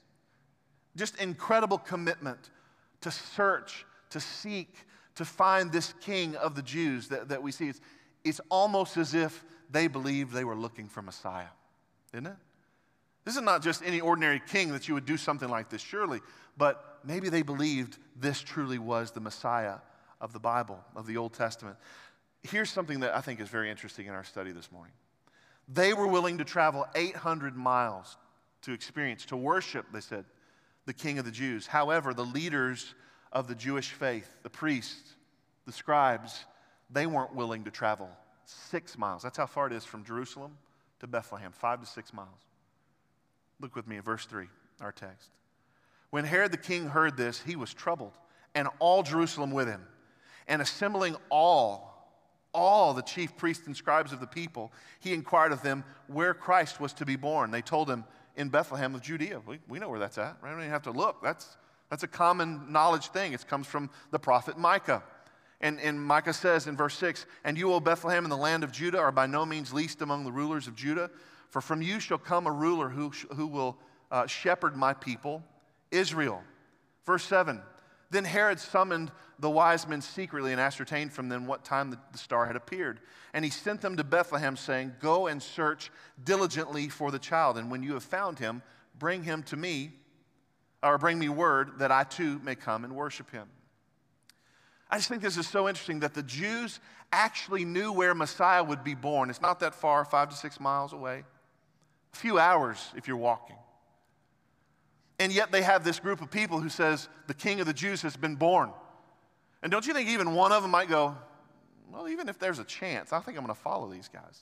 [0.95, 2.51] Just incredible commitment
[3.01, 4.75] to search, to seek,
[5.15, 7.67] to find this king of the Jews that, that we see.
[7.69, 7.81] It's,
[8.23, 11.47] it's almost as if they believed they were looking for Messiah,
[12.13, 12.35] isn't it?
[13.25, 16.21] This is not just any ordinary king that you would do something like this, surely,
[16.57, 19.77] but maybe they believed this truly was the Messiah
[20.21, 21.75] of the Bible, of the Old Testament.
[22.43, 24.93] Here's something that I think is very interesting in our study this morning.
[25.67, 28.17] They were willing to travel 800 miles
[28.63, 30.25] to experience, to worship, they said,
[30.85, 31.67] the King of the Jews.
[31.67, 32.93] However, the leaders
[33.31, 35.15] of the Jewish faith, the priests,
[35.65, 36.45] the scribes,
[36.89, 38.09] they weren't willing to travel
[38.45, 39.23] six miles.
[39.23, 40.57] That's how far it is from Jerusalem
[40.99, 42.29] to Bethlehem, five to six miles.
[43.59, 44.47] Look with me at verse 3,
[44.81, 45.29] our text.
[46.09, 48.13] When Herod the king heard this, he was troubled,
[48.53, 49.81] and all Jerusalem with him.
[50.47, 51.94] And assembling all,
[52.55, 56.79] all the chief priests and scribes of the people, he inquired of them where Christ
[56.79, 57.51] was to be born.
[57.51, 58.05] They told him,
[58.37, 59.41] in Bethlehem of Judea.
[59.45, 60.49] We, we know where that's at, right?
[60.49, 61.21] We don't even have to look.
[61.23, 61.57] That's,
[61.89, 63.33] that's a common knowledge thing.
[63.33, 65.03] It comes from the prophet Micah.
[65.61, 68.71] And, and Micah says in verse 6 And you, O Bethlehem, in the land of
[68.71, 71.09] Judah, are by no means least among the rulers of Judah,
[71.49, 73.77] for from you shall come a ruler who, who will
[74.11, 75.43] uh, shepherd my people,
[75.91, 76.43] Israel.
[77.05, 77.61] Verse 7
[78.15, 82.45] Then Herod summoned the wise men secretly and ascertained from them what time the, star
[82.45, 83.01] had appeared.
[83.33, 85.91] And he sent them to Bethlehem, saying, Go and search
[86.23, 88.61] diligently for the child, and when you have found him,
[88.97, 89.91] bring him to me,
[90.81, 93.49] or bring me word that I too may come and worship him.
[94.89, 96.79] I just think this is so interesting that the Jews
[97.11, 99.29] actually knew where Messiah would be born.
[99.29, 101.25] It's not that far, five to six miles away,
[102.13, 103.57] a few hours if you're walking.
[105.19, 108.01] And yet they have this group of people who says the king of the Jews
[108.01, 108.71] has been born.
[109.63, 111.15] And don't you think even one of them might go,
[111.91, 114.41] well, even if there's a chance, I think I'm going to follow these guys.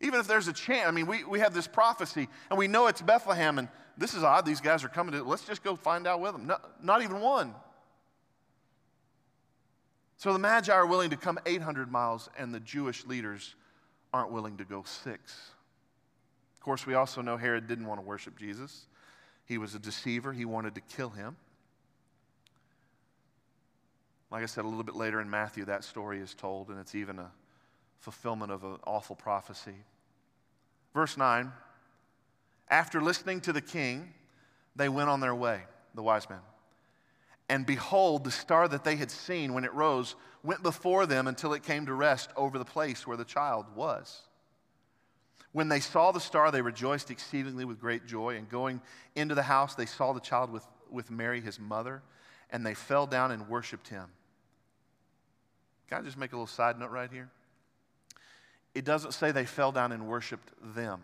[0.00, 2.86] Even if there's a chance, I mean, we, we have this prophecy and we know
[2.86, 6.06] it's Bethlehem, and this is odd, these guys are coming to, let's just go find
[6.06, 6.46] out with them.
[6.46, 7.54] No, not even one.
[10.18, 13.54] So the Magi are willing to come 800 miles, and the Jewish leaders
[14.12, 15.52] aren't willing to go six.
[16.56, 18.86] Of course, we also know Herod didn't want to worship Jesus,
[19.48, 21.36] he was a deceiver, he wanted to kill him.
[24.30, 26.94] Like I said, a little bit later in Matthew, that story is told, and it's
[26.94, 27.30] even a
[27.98, 29.74] fulfillment of an awful prophecy.
[30.92, 31.50] Verse 9
[32.68, 34.12] After listening to the king,
[34.76, 35.62] they went on their way,
[35.94, 36.40] the wise men.
[37.48, 41.54] And behold, the star that they had seen when it rose went before them until
[41.54, 44.27] it came to rest over the place where the child was.
[45.52, 48.36] When they saw the star, they rejoiced exceedingly with great joy.
[48.36, 48.80] And going
[49.14, 52.02] into the house, they saw the child with, with Mary, his mother,
[52.50, 54.06] and they fell down and worshiped him.
[55.88, 57.30] Can I just make a little side note right here?
[58.74, 61.00] It doesn't say they fell down and worshiped them.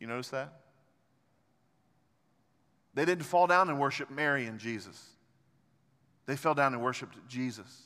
[0.00, 0.52] You notice that?
[2.94, 5.02] They didn't fall down and worship Mary and Jesus.
[6.26, 7.82] They fell down and worshiped Jesus.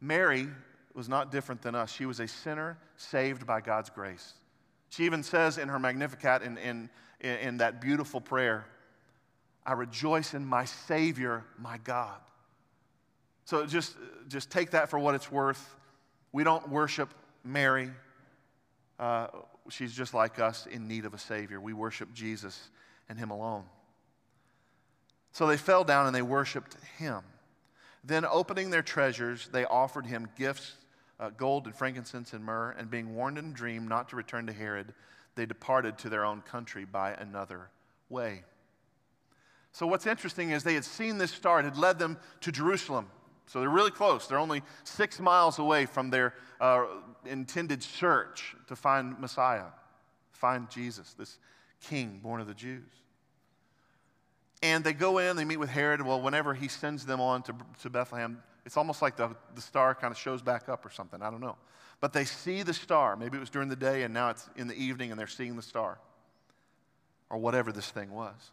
[0.00, 0.48] Mary
[0.94, 1.92] was not different than us.
[1.92, 4.34] She was a sinner saved by God's grace.
[4.90, 6.88] She even says in her Magnificat, in, in,
[7.20, 8.64] in that beautiful prayer,
[9.66, 12.20] I rejoice in my Savior, my God.
[13.44, 13.96] So just,
[14.28, 15.74] just take that for what it's worth.
[16.32, 17.90] We don't worship Mary.
[18.98, 19.28] Uh,
[19.68, 21.60] she's just like us in need of a Savior.
[21.60, 22.70] We worship Jesus
[23.08, 23.64] and Him alone.
[25.32, 27.20] So they fell down and they worshiped Him.
[28.06, 30.76] Then, opening their treasures, they offered Him gifts
[31.20, 34.46] uh, gold and frankincense and myrrh, and being warned in a dream not to return
[34.46, 34.92] to Herod,
[35.34, 37.70] they departed to their own country by another
[38.08, 38.42] way.
[39.72, 43.08] So, what's interesting is they had seen this star, it had led them to Jerusalem.
[43.46, 44.26] So, they're really close.
[44.26, 46.84] They're only six miles away from their uh,
[47.26, 49.66] intended search to find Messiah,
[50.32, 51.38] find Jesus, this
[51.80, 52.88] king born of the Jews.
[54.62, 56.00] And they go in, they meet with Herod.
[56.00, 59.94] Well, whenever he sends them on to, to Bethlehem, it's almost like the, the star
[59.94, 61.20] kind of shows back up or something.
[61.22, 61.56] I don't know.
[62.00, 63.16] But they see the star.
[63.16, 65.56] Maybe it was during the day and now it's in the evening and they're seeing
[65.56, 65.98] the star
[67.30, 68.52] or whatever this thing was.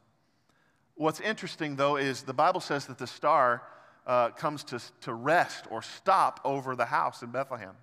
[0.95, 3.63] What's interesting, though, is the Bible says that the star
[4.05, 7.75] uh, comes to, to rest or stop over the house in Bethlehem.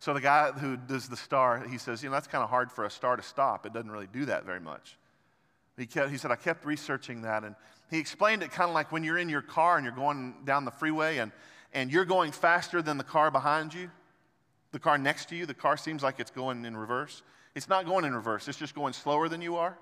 [0.00, 2.72] So the guy who does the star, he says, you know, that's kind of hard
[2.72, 3.66] for a star to stop.
[3.66, 4.96] It doesn't really do that very much.
[5.76, 7.44] He, kept, he said, I kept researching that.
[7.44, 7.54] And
[7.90, 10.64] he explained it kind of like when you're in your car and you're going down
[10.64, 11.32] the freeway and,
[11.72, 13.90] and you're going faster than the car behind you,
[14.72, 17.22] the car next to you, the car seems like it's going in reverse.
[17.54, 19.76] It's not going in reverse, it's just going slower than you are.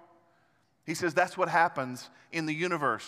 [0.86, 3.06] He says that's what happens in the universe.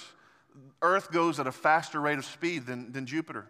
[0.83, 3.47] Earth goes at a faster rate of speed than, than Jupiter.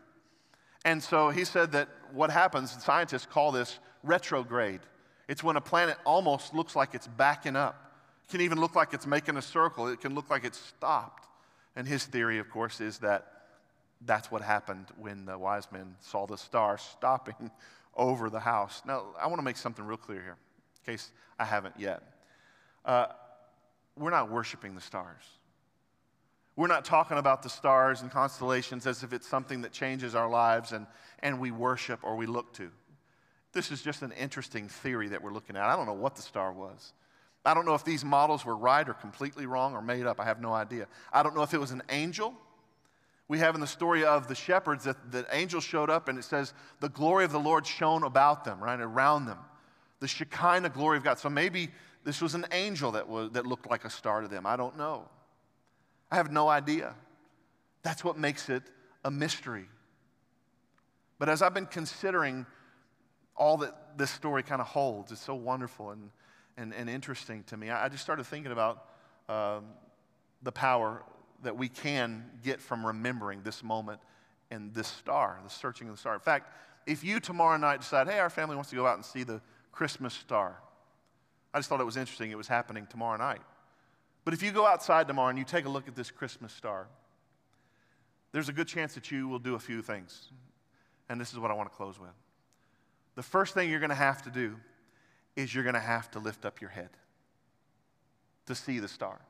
[0.85, 4.81] And so he said that what happens, scientists call this retrograde.
[5.29, 7.93] It's when a planet almost looks like it's backing up.
[8.29, 11.27] It can even look like it's making a circle, it can look like it's stopped.
[11.77, 13.40] And his theory, of course, is that
[14.05, 17.51] that's what happened when the wise men saw the star stopping
[17.97, 18.83] over the house.
[18.87, 20.37] Now, I want to make something real clear here,
[20.87, 22.03] in case I haven't yet.
[22.85, 23.07] Uh,
[23.97, 25.25] we're not worshiping the stars.
[26.57, 30.29] We're not talking about the stars and constellations as if it's something that changes our
[30.29, 30.87] lives and,
[31.21, 32.71] and we worship or we look to.
[33.53, 35.65] This is just an interesting theory that we're looking at.
[35.65, 36.93] I don't know what the star was.
[37.45, 40.21] I don't know if these models were right or completely wrong or made up.
[40.21, 40.87] I have no idea.
[41.13, 42.35] I don't know if it was an angel
[43.31, 46.25] we have in the story of the shepherds that the angel showed up and it
[46.25, 49.39] says the glory of the Lord shone about them, right, around them.
[50.01, 51.17] The Shekinah glory of God.
[51.21, 51.69] So maybe
[52.03, 54.47] this was an angel that, was, that looked like a star to them.
[54.47, 55.09] I don't know.
[56.11, 56.93] I have no idea.
[57.85, 58.65] That's what makes it
[59.05, 59.69] a mystery.
[61.21, 62.47] But as I've been considering
[63.37, 66.11] all that this story kind of holds, it's so wonderful and,
[66.57, 67.71] and, and interesting to me.
[67.71, 68.87] I, just started thinking about
[69.29, 69.67] um,
[70.43, 71.05] the power
[71.43, 74.01] that we can get from remembering this moment
[74.51, 76.15] and this star, the searching of the star.
[76.15, 76.53] In fact,
[76.87, 79.41] if you tomorrow night decide, hey, our family wants to go out and see the
[79.73, 80.57] Christmas star,
[81.53, 83.41] I just thought it was interesting it was happening tomorrow night.
[84.25, 86.89] But if you go outside tomorrow and you take a look at this Christmas star,
[88.33, 90.31] there's a good chance that you will do a few things.
[91.09, 92.11] And this is what I want to close with.
[93.17, 94.57] The first thing you're going to have to do
[95.37, 96.91] is you're going to have to lift up your head
[98.47, 99.21] to see the star,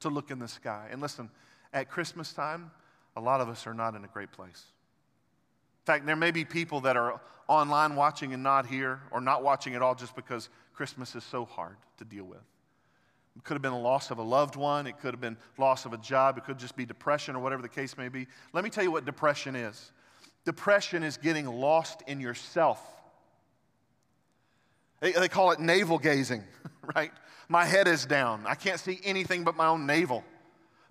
[0.00, 0.88] to look in the sky.
[0.90, 1.30] And listen,
[1.72, 2.70] at Christmas time,
[3.16, 4.64] a lot of us are not in a great place.
[5.82, 9.42] In fact, there may be people that are online watching and not here, or not
[9.42, 12.42] watching at all just because Christmas is so hard to deal with.
[13.36, 15.84] It could have been a loss of a loved one, it could have been loss
[15.84, 18.26] of a job, it could just be depression or whatever the case may be.
[18.52, 19.92] Let me tell you what depression is
[20.46, 22.80] depression is getting lost in yourself.
[25.00, 26.42] They, call it navel gazing,
[26.96, 27.12] right?
[27.48, 28.44] My head is down.
[28.46, 30.24] I can't see anything but my own navel.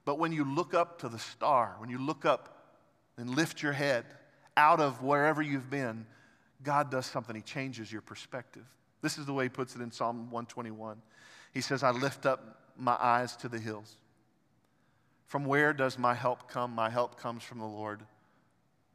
[0.06, 2.56] But when you look up to the star, when you look up
[3.18, 4.06] and lift your head
[4.56, 6.06] out of wherever you've been,
[6.64, 7.36] God does something.
[7.36, 8.66] He changes your perspective.
[9.02, 11.02] This is the way he puts it in Psalm 121.
[11.54, 13.98] He says, I lift up my eyes to the hills.
[15.26, 16.72] From where does my help come?
[16.72, 18.02] My help comes from the Lord,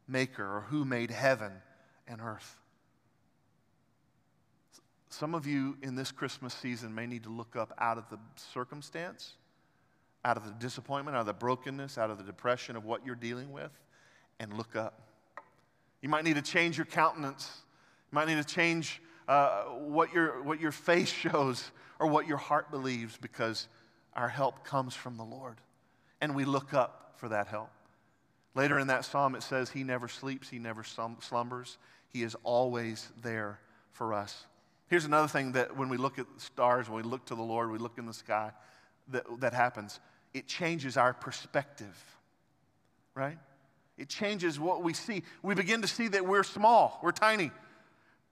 [0.07, 1.51] maker, or who made heaven
[2.07, 2.57] and earth.
[5.09, 8.17] Some of you in this Christmas season may need to look up out of the
[8.35, 9.33] circumstance
[10.23, 13.15] out of the disappointment, out of the brokenness, out of the depression of what you're
[13.15, 13.71] dealing with,
[14.39, 15.01] and look up.
[16.01, 17.61] You might need to change your countenance.
[18.11, 22.37] You might need to change uh, what, your, what your face shows or what your
[22.37, 23.67] heart believes because
[24.13, 25.57] our help comes from the Lord.
[26.19, 27.69] And we look up for that help.
[28.53, 31.77] Later in that psalm, it says, He never sleeps, He never slumbers.
[32.09, 33.59] He is always there
[33.93, 34.45] for us.
[34.87, 37.71] Here's another thing that when we look at stars, when we look to the Lord,
[37.71, 38.51] we look in the sky,
[39.07, 40.01] that, that happens.
[40.33, 41.97] It changes our perspective,
[43.15, 43.37] right?
[43.97, 45.23] It changes what we see.
[45.43, 47.51] We begin to see that we're small, we're tiny,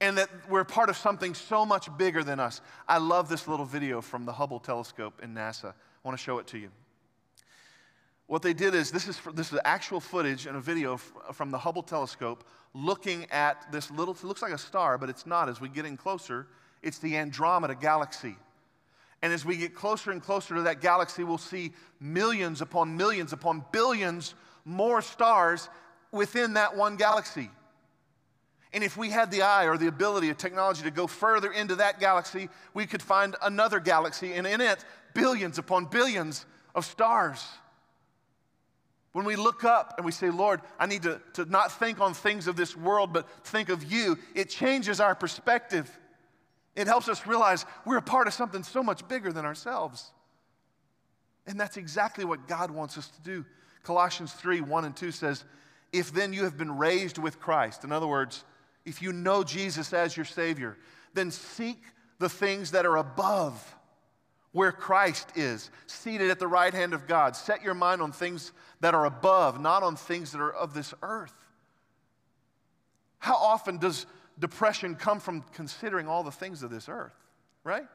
[0.01, 2.61] and that we're part of something so much bigger than us.
[2.87, 5.65] I love this little video from the Hubble telescope in NASA.
[5.65, 5.73] I
[6.03, 6.69] want to show it to you.
[8.27, 11.57] What they did is this is, this is actual footage and a video from the
[11.57, 15.49] Hubble telescope looking at this little, it looks like a star, but it's not.
[15.49, 16.47] As we get in closer,
[16.81, 18.35] it's the Andromeda galaxy.
[19.21, 23.33] And as we get closer and closer to that galaxy, we'll see millions upon millions
[23.33, 24.33] upon billions
[24.65, 25.69] more stars
[26.11, 27.49] within that one galaxy.
[28.71, 31.75] And if we had the eye or the ability of technology to go further into
[31.77, 36.45] that galaxy, we could find another galaxy, and in it, billions upon billions
[36.75, 37.43] of stars.
[39.11, 42.13] When we look up and we say, Lord, I need to, to not think on
[42.13, 45.89] things of this world, but think of you, it changes our perspective.
[46.75, 50.11] It helps us realize we're a part of something so much bigger than ourselves.
[51.47, 53.45] And that's exactly what God wants us to do.
[53.83, 55.43] Colossians 3 1 and 2 says,
[55.91, 58.43] If then you have been raised with Christ, in other words,
[58.85, 60.77] if you know Jesus as your Savior,
[61.13, 61.81] then seek
[62.19, 63.75] the things that are above
[64.51, 67.35] where Christ is, seated at the right hand of God.
[67.35, 68.51] Set your mind on things
[68.81, 71.33] that are above, not on things that are of this earth.
[73.19, 74.05] How often does
[74.39, 77.15] depression come from considering all the things of this earth,
[77.63, 77.85] right?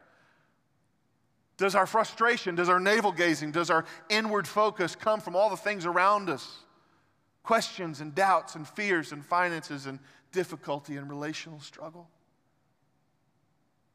[1.57, 5.57] Does our frustration, does our navel gazing, does our inward focus come from all the
[5.57, 6.59] things around us?
[7.43, 9.99] Questions and doubts and fears and finances and
[10.33, 12.09] difficulty and relational struggle.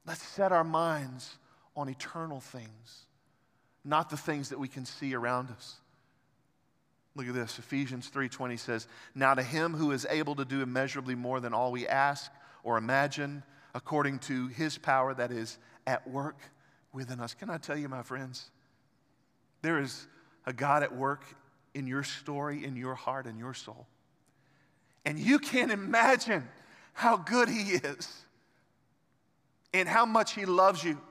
[0.05, 1.37] Let's set our minds
[1.75, 3.05] on eternal things,
[3.83, 5.78] not the things that we can see around us.
[7.19, 7.59] Look at this.
[7.59, 11.69] Ephesians 3:20 says, "Now to him who is able to do immeasurably more than all
[11.69, 12.31] we ask
[12.63, 13.43] or imagine,
[13.73, 16.37] according to his power that is at work
[16.93, 18.51] within us." Can I tell you, my friends,
[19.61, 20.07] there is
[20.45, 21.25] a God at work
[21.73, 23.85] in your story, in your heart, in your soul.
[25.03, 26.49] And you can't imagine
[26.93, 28.25] how good he is
[29.73, 31.01] and how much he loves you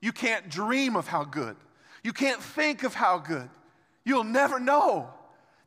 [0.00, 1.58] you can't dream of how good.
[2.02, 3.50] You can't think of how good.
[4.04, 5.12] You'll never know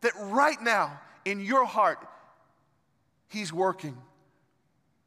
[0.04, 1.99] that right now in your heart,
[3.28, 3.97] He's working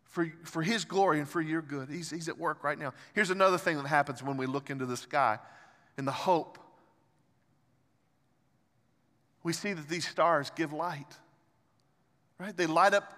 [0.04, 1.88] for, for His glory and for your good.
[1.88, 2.92] He's, he's at work right now.
[3.14, 5.38] Here's another thing that happens when we look into the sky
[5.96, 6.58] in the hope.
[9.42, 11.14] We see that these stars give light,
[12.38, 12.56] right?
[12.56, 13.12] They light up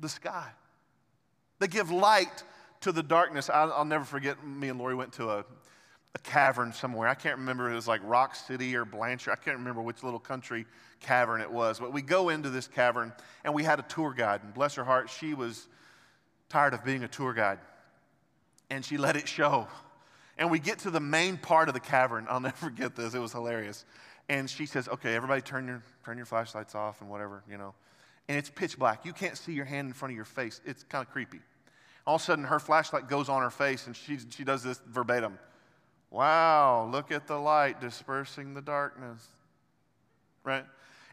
[0.00, 0.50] the sky.
[1.58, 2.44] They give light
[2.82, 3.48] to the darkness.
[3.48, 5.44] I'll, I'll never forget, me and Lori went to a,
[6.14, 7.08] a cavern somewhere.
[7.08, 9.32] I can't remember, it was like Rock City or Blanchard.
[9.32, 10.66] I can't remember which little country
[11.00, 11.78] cavern it was.
[11.78, 13.12] But we go into this cavern
[13.44, 14.42] and we had a tour guide.
[14.42, 15.68] And bless her heart, she was
[16.48, 17.58] tired of being a tour guide.
[18.70, 19.68] And she let it show.
[20.36, 22.26] And we get to the main part of the cavern.
[22.28, 23.14] I'll never forget this.
[23.14, 23.84] It was hilarious.
[24.28, 27.74] And she says, okay, everybody turn your, turn your flashlights off and whatever, you know.
[28.28, 29.04] And it's pitch black.
[29.04, 30.60] You can't see your hand in front of your face.
[30.64, 31.40] It's kind of creepy.
[32.06, 34.80] All of a sudden, her flashlight goes on her face and she, she does this
[34.86, 35.38] verbatim.
[36.12, 39.26] Wow, look at the light dispersing the darkness.
[40.44, 40.64] Right?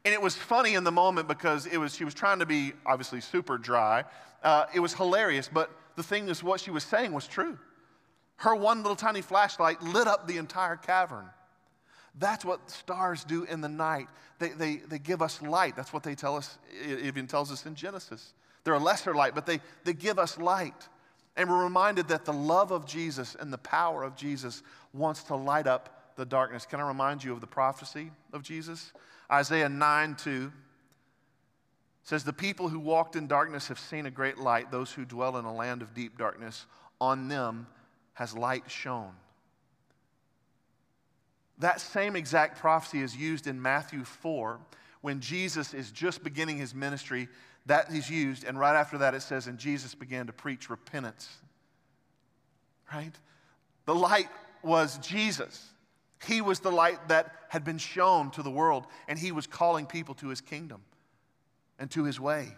[0.03, 2.73] And it was funny in the moment because it was, she was trying to be
[2.85, 4.03] obviously super dry.
[4.43, 7.57] Uh, it was hilarious, but the thing is, what she was saying was true.
[8.37, 11.25] Her one little tiny flashlight lit up the entire cavern.
[12.17, 14.07] That's what stars do in the night.
[14.39, 15.77] They, they, they give us light.
[15.77, 18.33] That's what they tell us, it even tells us in Genesis.
[18.65, 20.89] They're a lesser light, but they, they give us light.
[21.39, 24.61] And we're reminded that the love of Jesus and the power of Jesus
[24.93, 26.65] wants to light up the darkness.
[26.65, 28.91] Can I remind you of the prophecy of Jesus?
[29.31, 30.51] Isaiah 9 2
[32.03, 34.71] says, The people who walked in darkness have seen a great light.
[34.71, 36.65] Those who dwell in a land of deep darkness,
[36.99, 37.67] on them
[38.13, 39.13] has light shone.
[41.59, 44.59] That same exact prophecy is used in Matthew 4
[45.01, 47.29] when Jesus is just beginning his ministry
[47.65, 51.29] that is used, and right after that it says, and Jesus began to preach repentance.
[52.91, 53.13] Right?
[53.85, 54.29] The light
[54.63, 55.65] was Jesus.
[56.25, 59.85] He was the light that had been shown to the world, and he was calling
[59.85, 60.81] people to his kingdom
[61.77, 62.49] and to his way.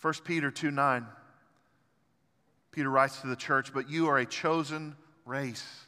[0.00, 1.06] 1 Peter 2 9.
[2.70, 5.86] Peter writes to the church, But you are a chosen race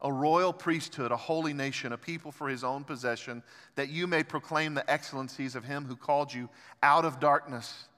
[0.00, 3.42] a royal priesthood, a holy nation, a people for his own possession,
[3.74, 6.48] that you may proclaim the excellencies of him who called you
[6.82, 7.88] out of darkness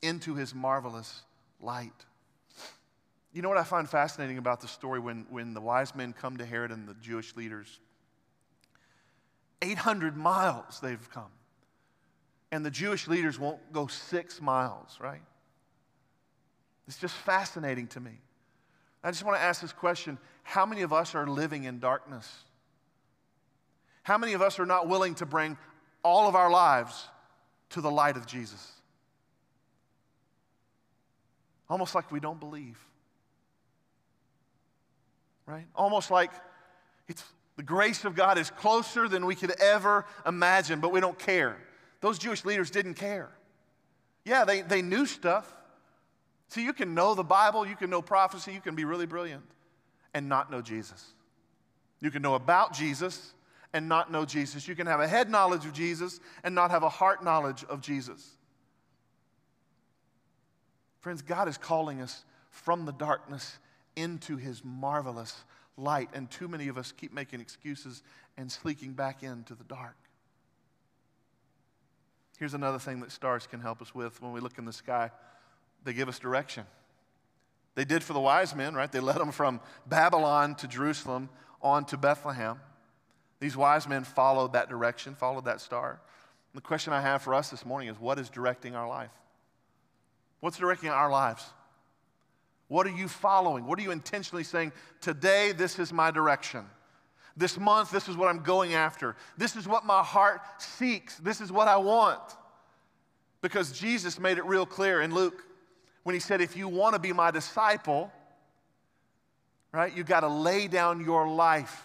[0.00, 1.22] into his marvelous
[1.60, 1.92] light.
[3.32, 6.36] You know what I find fascinating about the story when, when the wise men come
[6.36, 7.80] to Herod and the Jewish leaders?
[9.62, 11.30] 800 miles they've come.
[12.50, 15.22] And the Jewish leaders won't go six miles, right?
[16.86, 18.20] It's just fascinating to me.
[19.02, 22.30] I just want to ask this question How many of us are living in darkness?
[24.02, 25.56] How many of us are not willing to bring
[26.02, 27.08] all of our lives
[27.70, 28.72] to the light of Jesus?
[31.70, 32.78] Almost like we don't believe.
[35.46, 35.66] Right?
[35.74, 36.30] Almost like
[37.08, 37.24] it's
[37.56, 41.56] the grace of God is closer than we could ever imagine, but we don't care.
[42.00, 43.30] Those Jewish leaders didn't care.
[44.24, 45.52] Yeah, they, they knew stuff.
[46.48, 49.44] See, you can know the Bible, you can know prophecy, you can be really brilliant
[50.14, 51.12] and not know Jesus.
[52.00, 53.34] You can know about Jesus
[53.72, 54.68] and not know Jesus.
[54.68, 57.80] You can have a head knowledge of Jesus and not have a heart knowledge of
[57.80, 58.36] Jesus.
[61.00, 63.58] Friends, God is calling us from the darkness
[63.96, 65.44] into his marvelous
[65.76, 68.02] light, and too many of us keep making excuses
[68.36, 69.96] and sneaking back into the dark.
[72.38, 75.10] Here's another thing that stars can help us with when we look in the sky
[75.84, 76.64] they give us direction.
[77.74, 78.90] They did for the wise men, right?
[78.90, 81.28] They led them from Babylon to Jerusalem
[81.60, 82.60] on to Bethlehem.
[83.40, 86.00] These wise men followed that direction, followed that star.
[86.54, 89.10] the question I have for us this morning is what is directing our life?
[90.40, 91.44] What's directing our lives?
[92.72, 93.66] What are you following?
[93.66, 94.72] What are you intentionally saying?
[95.02, 96.64] Today, this is my direction.
[97.36, 99.14] This month, this is what I'm going after.
[99.36, 101.18] This is what my heart seeks.
[101.18, 102.22] This is what I want.
[103.42, 105.44] Because Jesus made it real clear in Luke
[106.04, 108.10] when he said, If you want to be my disciple,
[109.70, 111.82] right, you got to lay down your life.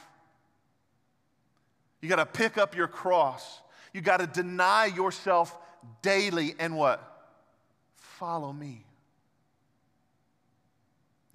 [1.99, 3.59] You got to pick up your cross.
[3.91, 5.53] You got to deny yourself
[6.01, 7.27] daily and what?
[7.97, 8.86] Follow me.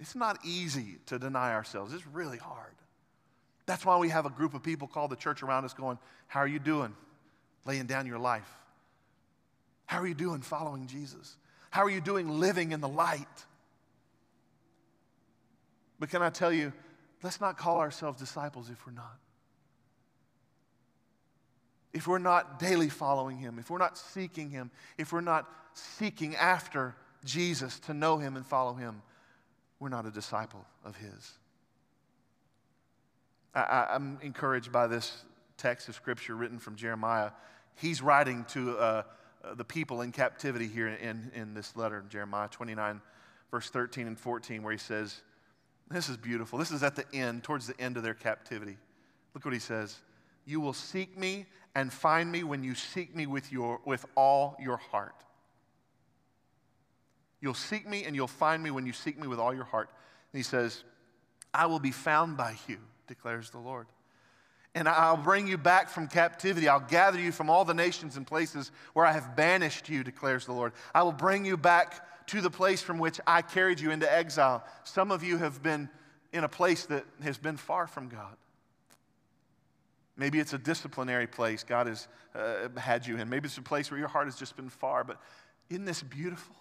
[0.03, 2.75] It's not easy to deny ourselves, it's really hard.
[3.65, 5.97] That's why we have a group of people called the church around us going,
[6.27, 6.93] How are you doing?
[7.65, 8.49] Laying down your life.
[9.85, 11.37] How are you doing following Jesus?
[11.69, 13.45] How are you doing living in the light?
[15.99, 16.73] But can I tell you,
[17.23, 19.17] let's not call ourselves disciples if we're not.
[21.93, 26.35] If we're not daily following Him, if we're not seeking Him, if we're not seeking
[26.35, 26.93] after
[27.23, 29.01] Jesus to know Him and follow Him,
[29.83, 31.31] we're not a disciple of His.
[33.53, 35.25] I, am encouraged by this
[35.57, 37.31] text of Scripture written from Jeremiah.
[37.75, 39.03] He's writing to uh,
[39.43, 43.01] uh, the people in captivity here in, in this letter, Jeremiah 29,
[43.51, 45.21] verse 13 and 14, where he says,
[45.89, 46.57] This is beautiful.
[46.57, 48.77] This is at the end, towards the end of their captivity.
[49.33, 49.97] Look what he says
[50.45, 54.55] You will seek me and find me when you seek me with, your, with all
[54.61, 55.25] your heart.
[57.43, 59.89] You'll seek me and you'll find me when you seek me with all your heart.
[60.31, 60.85] And he says,
[61.53, 63.87] I will be found by you, declares the Lord.
[64.73, 66.69] And I'll bring you back from captivity.
[66.69, 70.45] I'll gather you from all the nations and places where I have banished you, declares
[70.45, 70.71] the Lord.
[70.95, 74.63] I will bring you back to the place from which I carried you into exile.
[74.85, 75.89] Some of you have been
[76.31, 78.37] in a place that has been far from God.
[80.15, 83.29] Maybe it's a disciplinary place God has uh, had you in.
[83.29, 85.03] Maybe it's a place where your heart has just been far.
[85.03, 85.19] But
[85.69, 86.55] isn't this beautiful?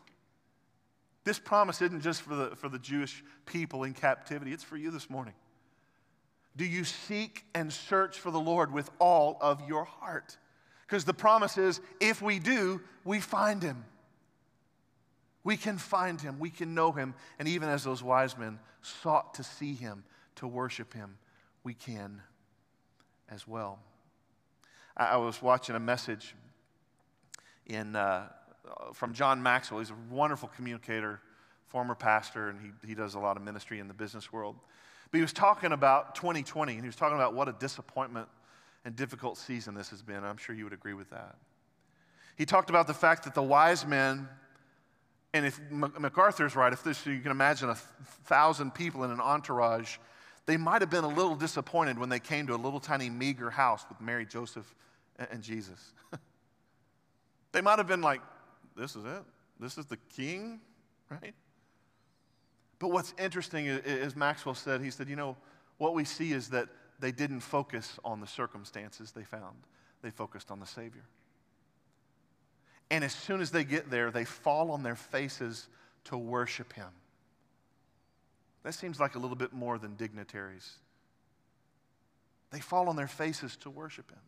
[1.25, 4.91] This promise isn't just for the, for the Jewish people in captivity, it's for you
[4.91, 5.35] this morning.
[6.57, 10.37] Do you seek and search for the Lord with all of your heart?
[10.87, 13.85] Because the promise is if we do, we find him.
[15.45, 19.35] We can find him, we can know him, and even as those wise men sought
[19.35, 20.05] to see him,
[20.37, 21.17] to worship him,
[21.65, 22.21] we can
[23.29, 23.81] as well.
[24.97, 26.35] I, was watching a message
[27.67, 27.97] in.
[27.97, 28.29] Uh,
[28.65, 29.81] Uh, from John Maxwell.
[29.81, 31.21] He's a wonderful communicator,
[31.67, 34.55] former pastor, and he, he does a lot of ministry in the business world.
[35.11, 38.29] But he was talking about 2020, and he was talking about what a disappointment
[38.85, 40.23] and difficult season this has been.
[40.23, 41.35] I'm sure you would agree with that.
[42.37, 44.29] He talked about the fact that the wise men,
[45.35, 49.97] and if MacArthur's right, if this, you can imagine a thousand people in an entourage,
[50.47, 53.51] they might have been a little disappointed when they came to a little tiny meager
[53.51, 54.73] house with Mary, Joseph,
[55.33, 55.95] and Jesus.
[57.53, 58.21] they might have been like,
[58.77, 59.23] this is it.
[59.61, 60.61] This is the king,
[61.11, 61.35] right?
[62.79, 65.37] But what's interesting is, Maxwell said, he said, you know,
[65.79, 66.69] what we see is that
[66.99, 69.57] they didn't focus on the circumstances they found,
[70.03, 71.05] they focused on the Savior.
[72.91, 75.69] And as soon as they get there, they fall on their faces
[76.05, 76.89] to worship Him.
[78.65, 80.73] That seems like a little bit more than dignitaries.
[82.51, 84.19] They fall on their faces to worship Him.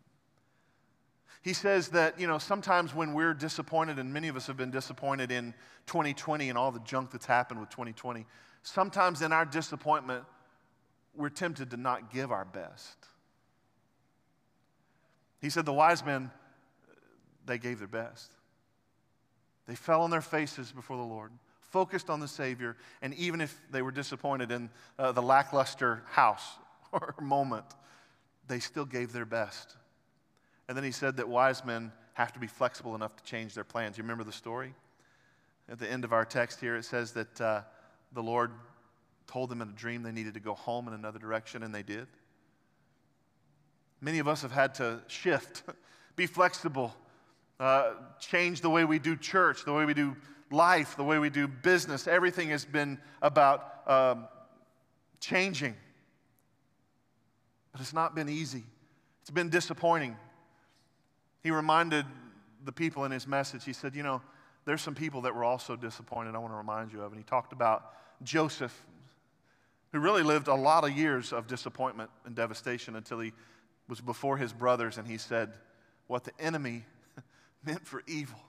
[1.42, 4.70] He says that, you know, sometimes when we're disappointed, and many of us have been
[4.70, 5.52] disappointed in
[5.86, 8.24] 2020 and all the junk that's happened with 2020,
[8.62, 10.24] sometimes in our disappointment,
[11.14, 12.96] we're tempted to not give our best.
[15.40, 16.30] He said the wise men,
[17.44, 18.32] they gave their best.
[19.66, 23.58] They fell on their faces before the Lord, focused on the Savior, and even if
[23.70, 26.56] they were disappointed in uh, the lackluster house
[26.92, 27.66] or moment,
[28.48, 29.76] they still gave their best.
[30.68, 33.64] And then he said that wise men have to be flexible enough to change their
[33.64, 33.98] plans.
[33.98, 34.74] You remember the story?
[35.68, 37.62] At the end of our text here, it says that uh,
[38.12, 38.52] the Lord
[39.26, 41.82] told them in a dream they needed to go home in another direction, and they
[41.82, 42.06] did.
[44.00, 45.62] Many of us have had to shift,
[46.16, 46.94] be flexible,
[47.58, 50.16] uh, change the way we do church, the way we do
[50.50, 52.06] life, the way we do business.
[52.06, 54.26] Everything has been about um,
[55.20, 55.74] changing.
[57.72, 58.64] But it's not been easy,
[59.22, 60.16] it's been disappointing.
[61.44, 62.06] He reminded
[62.64, 64.22] the people in his message, he said, You know,
[64.64, 67.12] there's some people that were also disappointed I want to remind you of.
[67.12, 67.92] And he talked about
[68.22, 68.74] Joseph,
[69.92, 73.32] who really lived a lot of years of disappointment and devastation until he
[73.88, 75.52] was before his brothers and he said,
[76.06, 76.86] What the enemy
[77.64, 78.40] meant for evil,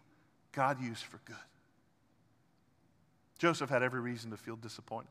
[0.54, 1.36] God used for good.
[3.38, 5.10] Joseph had every reason to feel disappointed.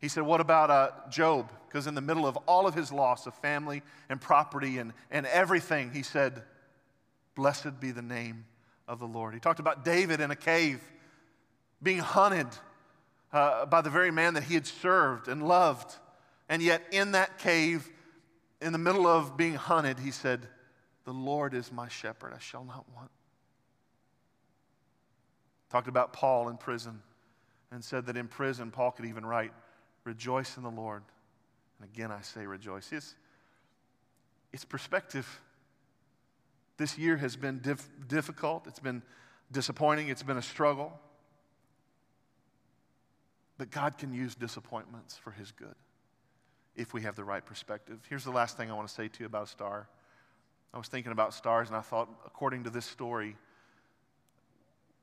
[0.00, 1.52] He said, What about uh, Job?
[1.68, 5.26] Because in the middle of all of his loss of family and property and, and
[5.26, 6.42] everything, he said,
[7.38, 8.46] Blessed be the name
[8.88, 9.32] of the Lord.
[9.32, 10.82] He talked about David in a cave
[11.80, 12.48] being hunted
[13.32, 15.94] uh, by the very man that he had served and loved.
[16.48, 17.88] And yet, in that cave,
[18.60, 20.48] in the middle of being hunted, he said,
[21.04, 23.12] The Lord is my shepherd, I shall not want.
[25.70, 27.00] Talked about Paul in prison
[27.70, 29.52] and said that in prison, Paul could even write,
[30.02, 31.04] Rejoice in the Lord.
[31.80, 32.90] And again, I say rejoice.
[32.90, 33.14] It's,
[34.52, 35.40] it's perspective.
[36.78, 39.02] This year has been dif- difficult, it's been
[39.52, 40.98] disappointing, it's been a struggle.
[43.58, 45.74] But God can use disappointments for His good
[46.76, 47.98] if we have the right perspective.
[48.08, 49.88] Here's the last thing I want to say to you about a star.
[50.72, 53.36] I was thinking about stars, and I thought, according to this story,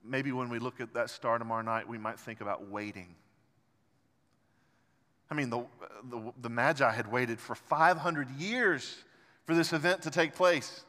[0.01, 3.15] maybe when we look at that star tomorrow night, we might think about waiting.
[5.29, 5.65] I mean, the,
[6.09, 9.03] the, the Magi had waited for 500 years
[9.45, 10.85] for this event to take place.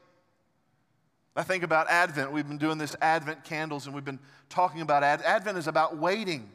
[1.37, 2.33] I think about Advent.
[2.33, 4.19] We've been doing this Advent candles and we've been
[4.49, 6.49] talking about Ad- Advent is about waiting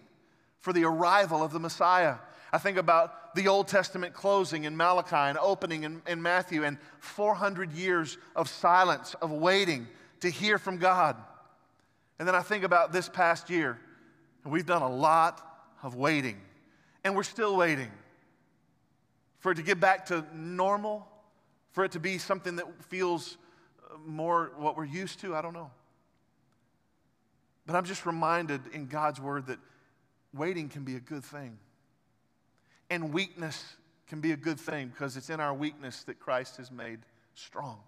[0.59, 2.15] for the arrival of the Messiah.
[2.51, 6.79] I think about the Old Testament closing in Malachi and opening in, in Matthew and
[6.99, 9.88] 400 years of silence, of waiting
[10.21, 11.15] to hear from God.
[12.19, 13.79] And then I think about this past year,
[14.43, 15.41] and we've done a lot
[15.82, 16.39] of waiting,
[17.03, 17.91] and we're still waiting
[19.39, 21.07] for it to get back to normal,
[21.71, 23.38] for it to be something that feels
[24.06, 25.36] more what we're used to?
[25.36, 25.72] I don't know.
[27.66, 29.60] But I'm just reminded in God's word that
[30.34, 31.58] waiting can be a good thing.
[32.89, 33.64] And weakness
[34.08, 37.00] can be a good thing because it's in our weakness that Christ is made
[37.36, 37.80] strong.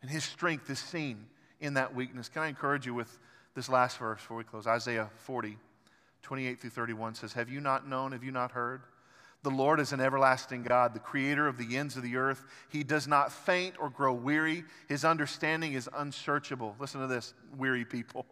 [0.00, 1.26] And his strength is seen
[1.60, 2.28] in that weakness.
[2.28, 3.18] Can I encourage you with
[3.54, 4.66] this last verse before we close?
[4.66, 5.56] Isaiah 40,
[6.22, 8.12] 28 through 31 says, Have you not known?
[8.12, 8.82] Have you not heard?
[9.42, 12.44] The Lord is an everlasting God, the creator of the ends of the earth.
[12.68, 14.64] He does not faint or grow weary.
[14.88, 16.76] His understanding is unsearchable.
[16.78, 18.24] Listen to this, weary people.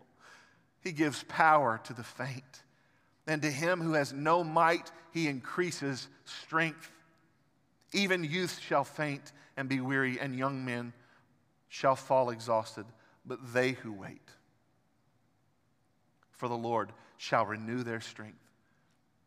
[0.83, 2.63] He gives power to the faint.
[3.27, 6.91] And to him who has no might, he increases strength.
[7.93, 10.93] Even youth shall faint and be weary, and young men
[11.69, 12.87] shall fall exhausted.
[13.27, 14.31] But they who wait
[16.41, 18.49] for the Lord shall renew their strength.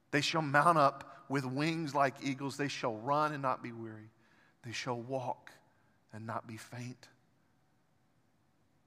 [0.09, 2.57] They shall mount up with wings like eagles.
[2.57, 4.09] They shall run and not be weary.
[4.63, 5.51] They shall walk
[6.13, 7.07] and not be faint.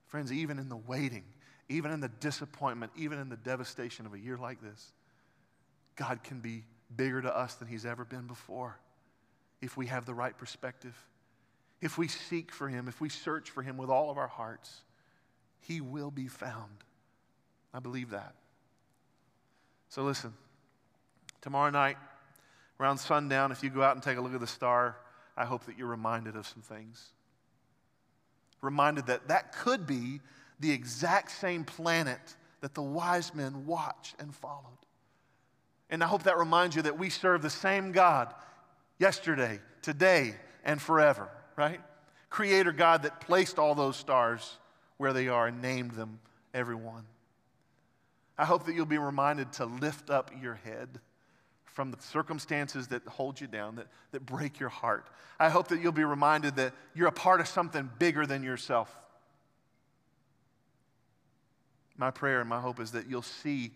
[0.06, 1.24] Friends, even in the waiting,
[1.68, 4.92] even in the disappointment, even in the devastation of a year like this,
[5.96, 6.64] God can be
[6.94, 8.78] bigger to us than He's ever been before
[9.60, 10.94] if we have the right perspective.
[11.80, 14.82] If we seek for Him, if we search for Him with all of our hearts,
[15.60, 16.84] He will be found.
[17.74, 18.34] I believe that.
[19.88, 20.34] So listen,
[21.40, 21.96] tomorrow night,
[22.78, 24.96] around sundown, if you go out and take a look at the star,
[25.36, 27.10] I hope that you're reminded of some things.
[28.60, 30.20] Reminded that that could be
[30.60, 34.78] the exact same planet that the wise men watched and followed.
[35.90, 38.34] And I hope that reminds you that we serve the same God
[38.98, 41.80] yesterday, today, and forever, right?
[42.30, 44.58] Creator God that placed all those stars
[44.96, 46.18] where they are and named them
[46.52, 47.04] every one.
[48.38, 51.00] I hope that you'll be reminded to lift up your head
[51.76, 55.08] from the circumstances that hold you down, that, that break your heart.
[55.38, 58.90] I hope that you'll be reminded that you're a part of something bigger than yourself.
[61.98, 63.72] My prayer and my hope is that you'll see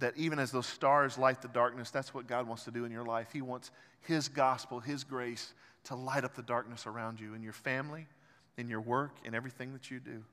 [0.00, 2.90] that even as those stars light the darkness, that's what God wants to do in
[2.90, 3.28] your life.
[3.32, 3.70] He wants
[4.00, 5.54] His gospel, His grace
[5.84, 8.08] to light up the darkness around you in your family,
[8.56, 10.24] in your work, in everything that you do.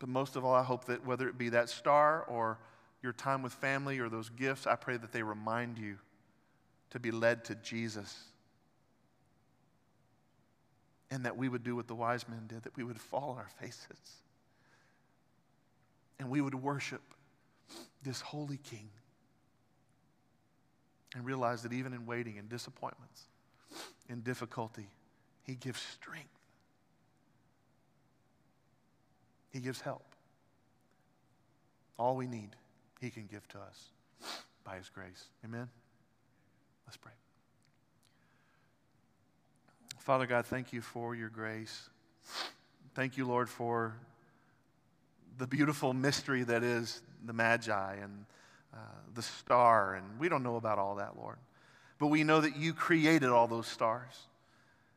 [0.00, 2.58] But most of all, I hope that whether it be that star or
[3.04, 5.98] your time with family or those gifts, I pray that they remind you
[6.90, 8.18] to be led to Jesus.
[11.10, 13.36] And that we would do what the wise men did, that we would fall on
[13.36, 14.16] our faces.
[16.18, 17.02] And we would worship
[18.02, 18.88] this holy King.
[21.14, 23.24] And realize that even in waiting and disappointments,
[24.08, 24.88] in difficulty,
[25.42, 26.28] He gives strength.
[29.52, 30.06] He gives help.
[31.98, 32.56] All we need,
[33.04, 33.90] He can give to us
[34.64, 35.26] by His grace.
[35.44, 35.68] Amen?
[36.86, 37.12] Let's pray.
[39.98, 41.90] Father God, thank you for your grace.
[42.94, 43.94] Thank you, Lord, for
[45.36, 48.24] the beautiful mystery that is the Magi and
[48.72, 48.78] uh,
[49.14, 49.96] the star.
[49.96, 51.36] And we don't know about all that, Lord.
[51.98, 54.14] But we know that you created all those stars.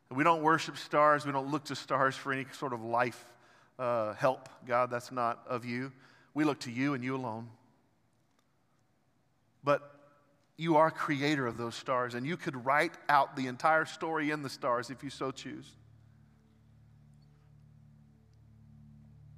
[0.09, 1.25] We don't worship stars.
[1.25, 3.25] We don't look to stars for any sort of life
[3.77, 4.47] uh, help.
[4.65, 5.91] God, that's not of you.
[6.33, 7.49] We look to you and you alone.
[9.67, 9.81] But
[10.55, 14.41] you are creator of those stars, and you could write out the entire story in
[14.41, 15.69] the stars if you so choose.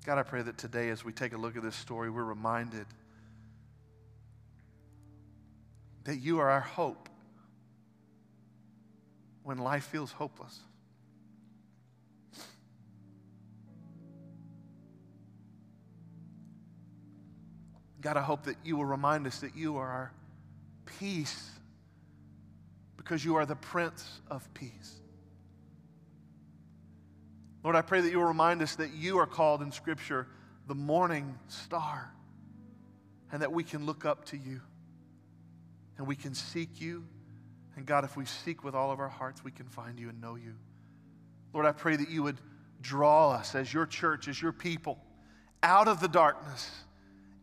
[0.05, 2.85] God, I pray that today, as we take a look at this story, we're reminded
[6.03, 7.09] that you are our hope
[9.41, 10.59] when life feels hopeless.
[17.99, 20.11] God, I hope that you will remind us that you are our
[20.99, 21.51] peace
[22.97, 24.99] because you are the Prince of Peace.
[27.63, 30.27] Lord, I pray that you will remind us that you are called in Scripture
[30.67, 32.13] the morning star
[33.31, 34.61] and that we can look up to you
[35.97, 37.05] and we can seek you.
[37.75, 40.21] And God, if we seek with all of our hearts, we can find you and
[40.21, 40.55] know you.
[41.53, 42.37] Lord, I pray that you would
[42.81, 44.97] draw us as your church, as your people,
[45.61, 46.69] out of the darkness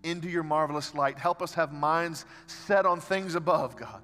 [0.07, 1.19] into your marvelous light.
[1.19, 4.03] Help us have minds set on things above, God.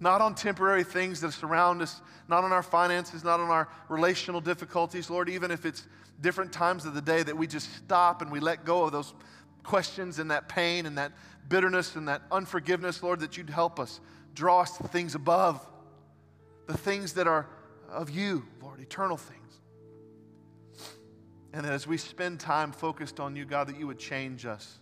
[0.00, 4.40] Not on temporary things that surround us, not on our finances, not on our relational
[4.40, 5.86] difficulties, Lord, even if it's
[6.20, 9.14] different times of the day that we just stop and we let go of those
[9.62, 11.12] questions and that pain and that
[11.48, 14.00] bitterness and that unforgiveness, Lord, that you'd help us
[14.34, 15.64] draw us to things above,
[16.66, 17.46] the things that are
[17.90, 19.60] of you, Lord, eternal things.
[21.52, 24.78] And as we spend time focused on you, God, that you would change us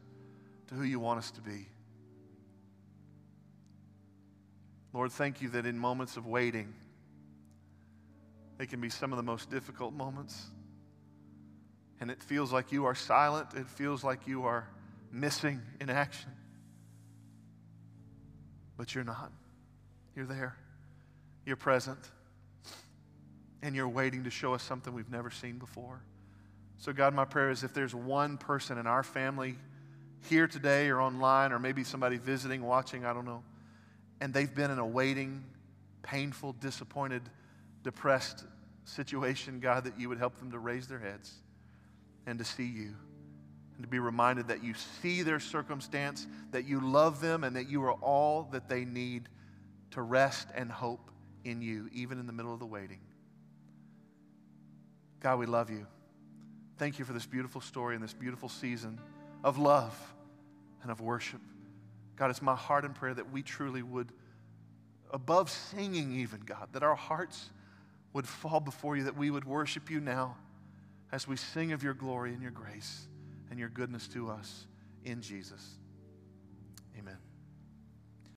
[0.68, 1.66] to who you want us to be.
[4.92, 6.72] Lord, thank you that in moments of waiting,
[8.58, 10.40] they can be some of the most difficult moments.
[12.00, 14.68] And it feels like you are silent, it feels like you are
[15.10, 16.30] missing in action.
[18.76, 19.32] But you're not.
[20.14, 20.56] You're there,
[21.44, 21.98] you're present,
[23.62, 26.02] and you're waiting to show us something we've never seen before.
[26.78, 29.56] So, God, my prayer is if there's one person in our family
[30.26, 33.42] here today or online, or maybe somebody visiting, watching, I don't know,
[34.20, 35.44] and they've been in a waiting,
[36.02, 37.22] painful, disappointed,
[37.82, 38.44] depressed
[38.84, 41.32] situation, God, that you would help them to raise their heads
[42.26, 42.94] and to see you
[43.74, 47.68] and to be reminded that you see their circumstance, that you love them, and that
[47.68, 49.28] you are all that they need
[49.90, 51.10] to rest and hope
[51.44, 53.00] in you, even in the middle of the waiting.
[55.20, 55.86] God, we love you.
[56.78, 59.00] Thank you for this beautiful story and this beautiful season
[59.42, 60.13] of love
[60.84, 61.40] and of worship.
[62.14, 64.12] God, it's my heart and prayer that we truly would,
[65.10, 67.50] above singing even, God, that our hearts
[68.12, 70.36] would fall before you, that we would worship you now
[71.10, 73.08] as we sing of your glory and your grace
[73.50, 74.66] and your goodness to us
[75.04, 75.74] in Jesus.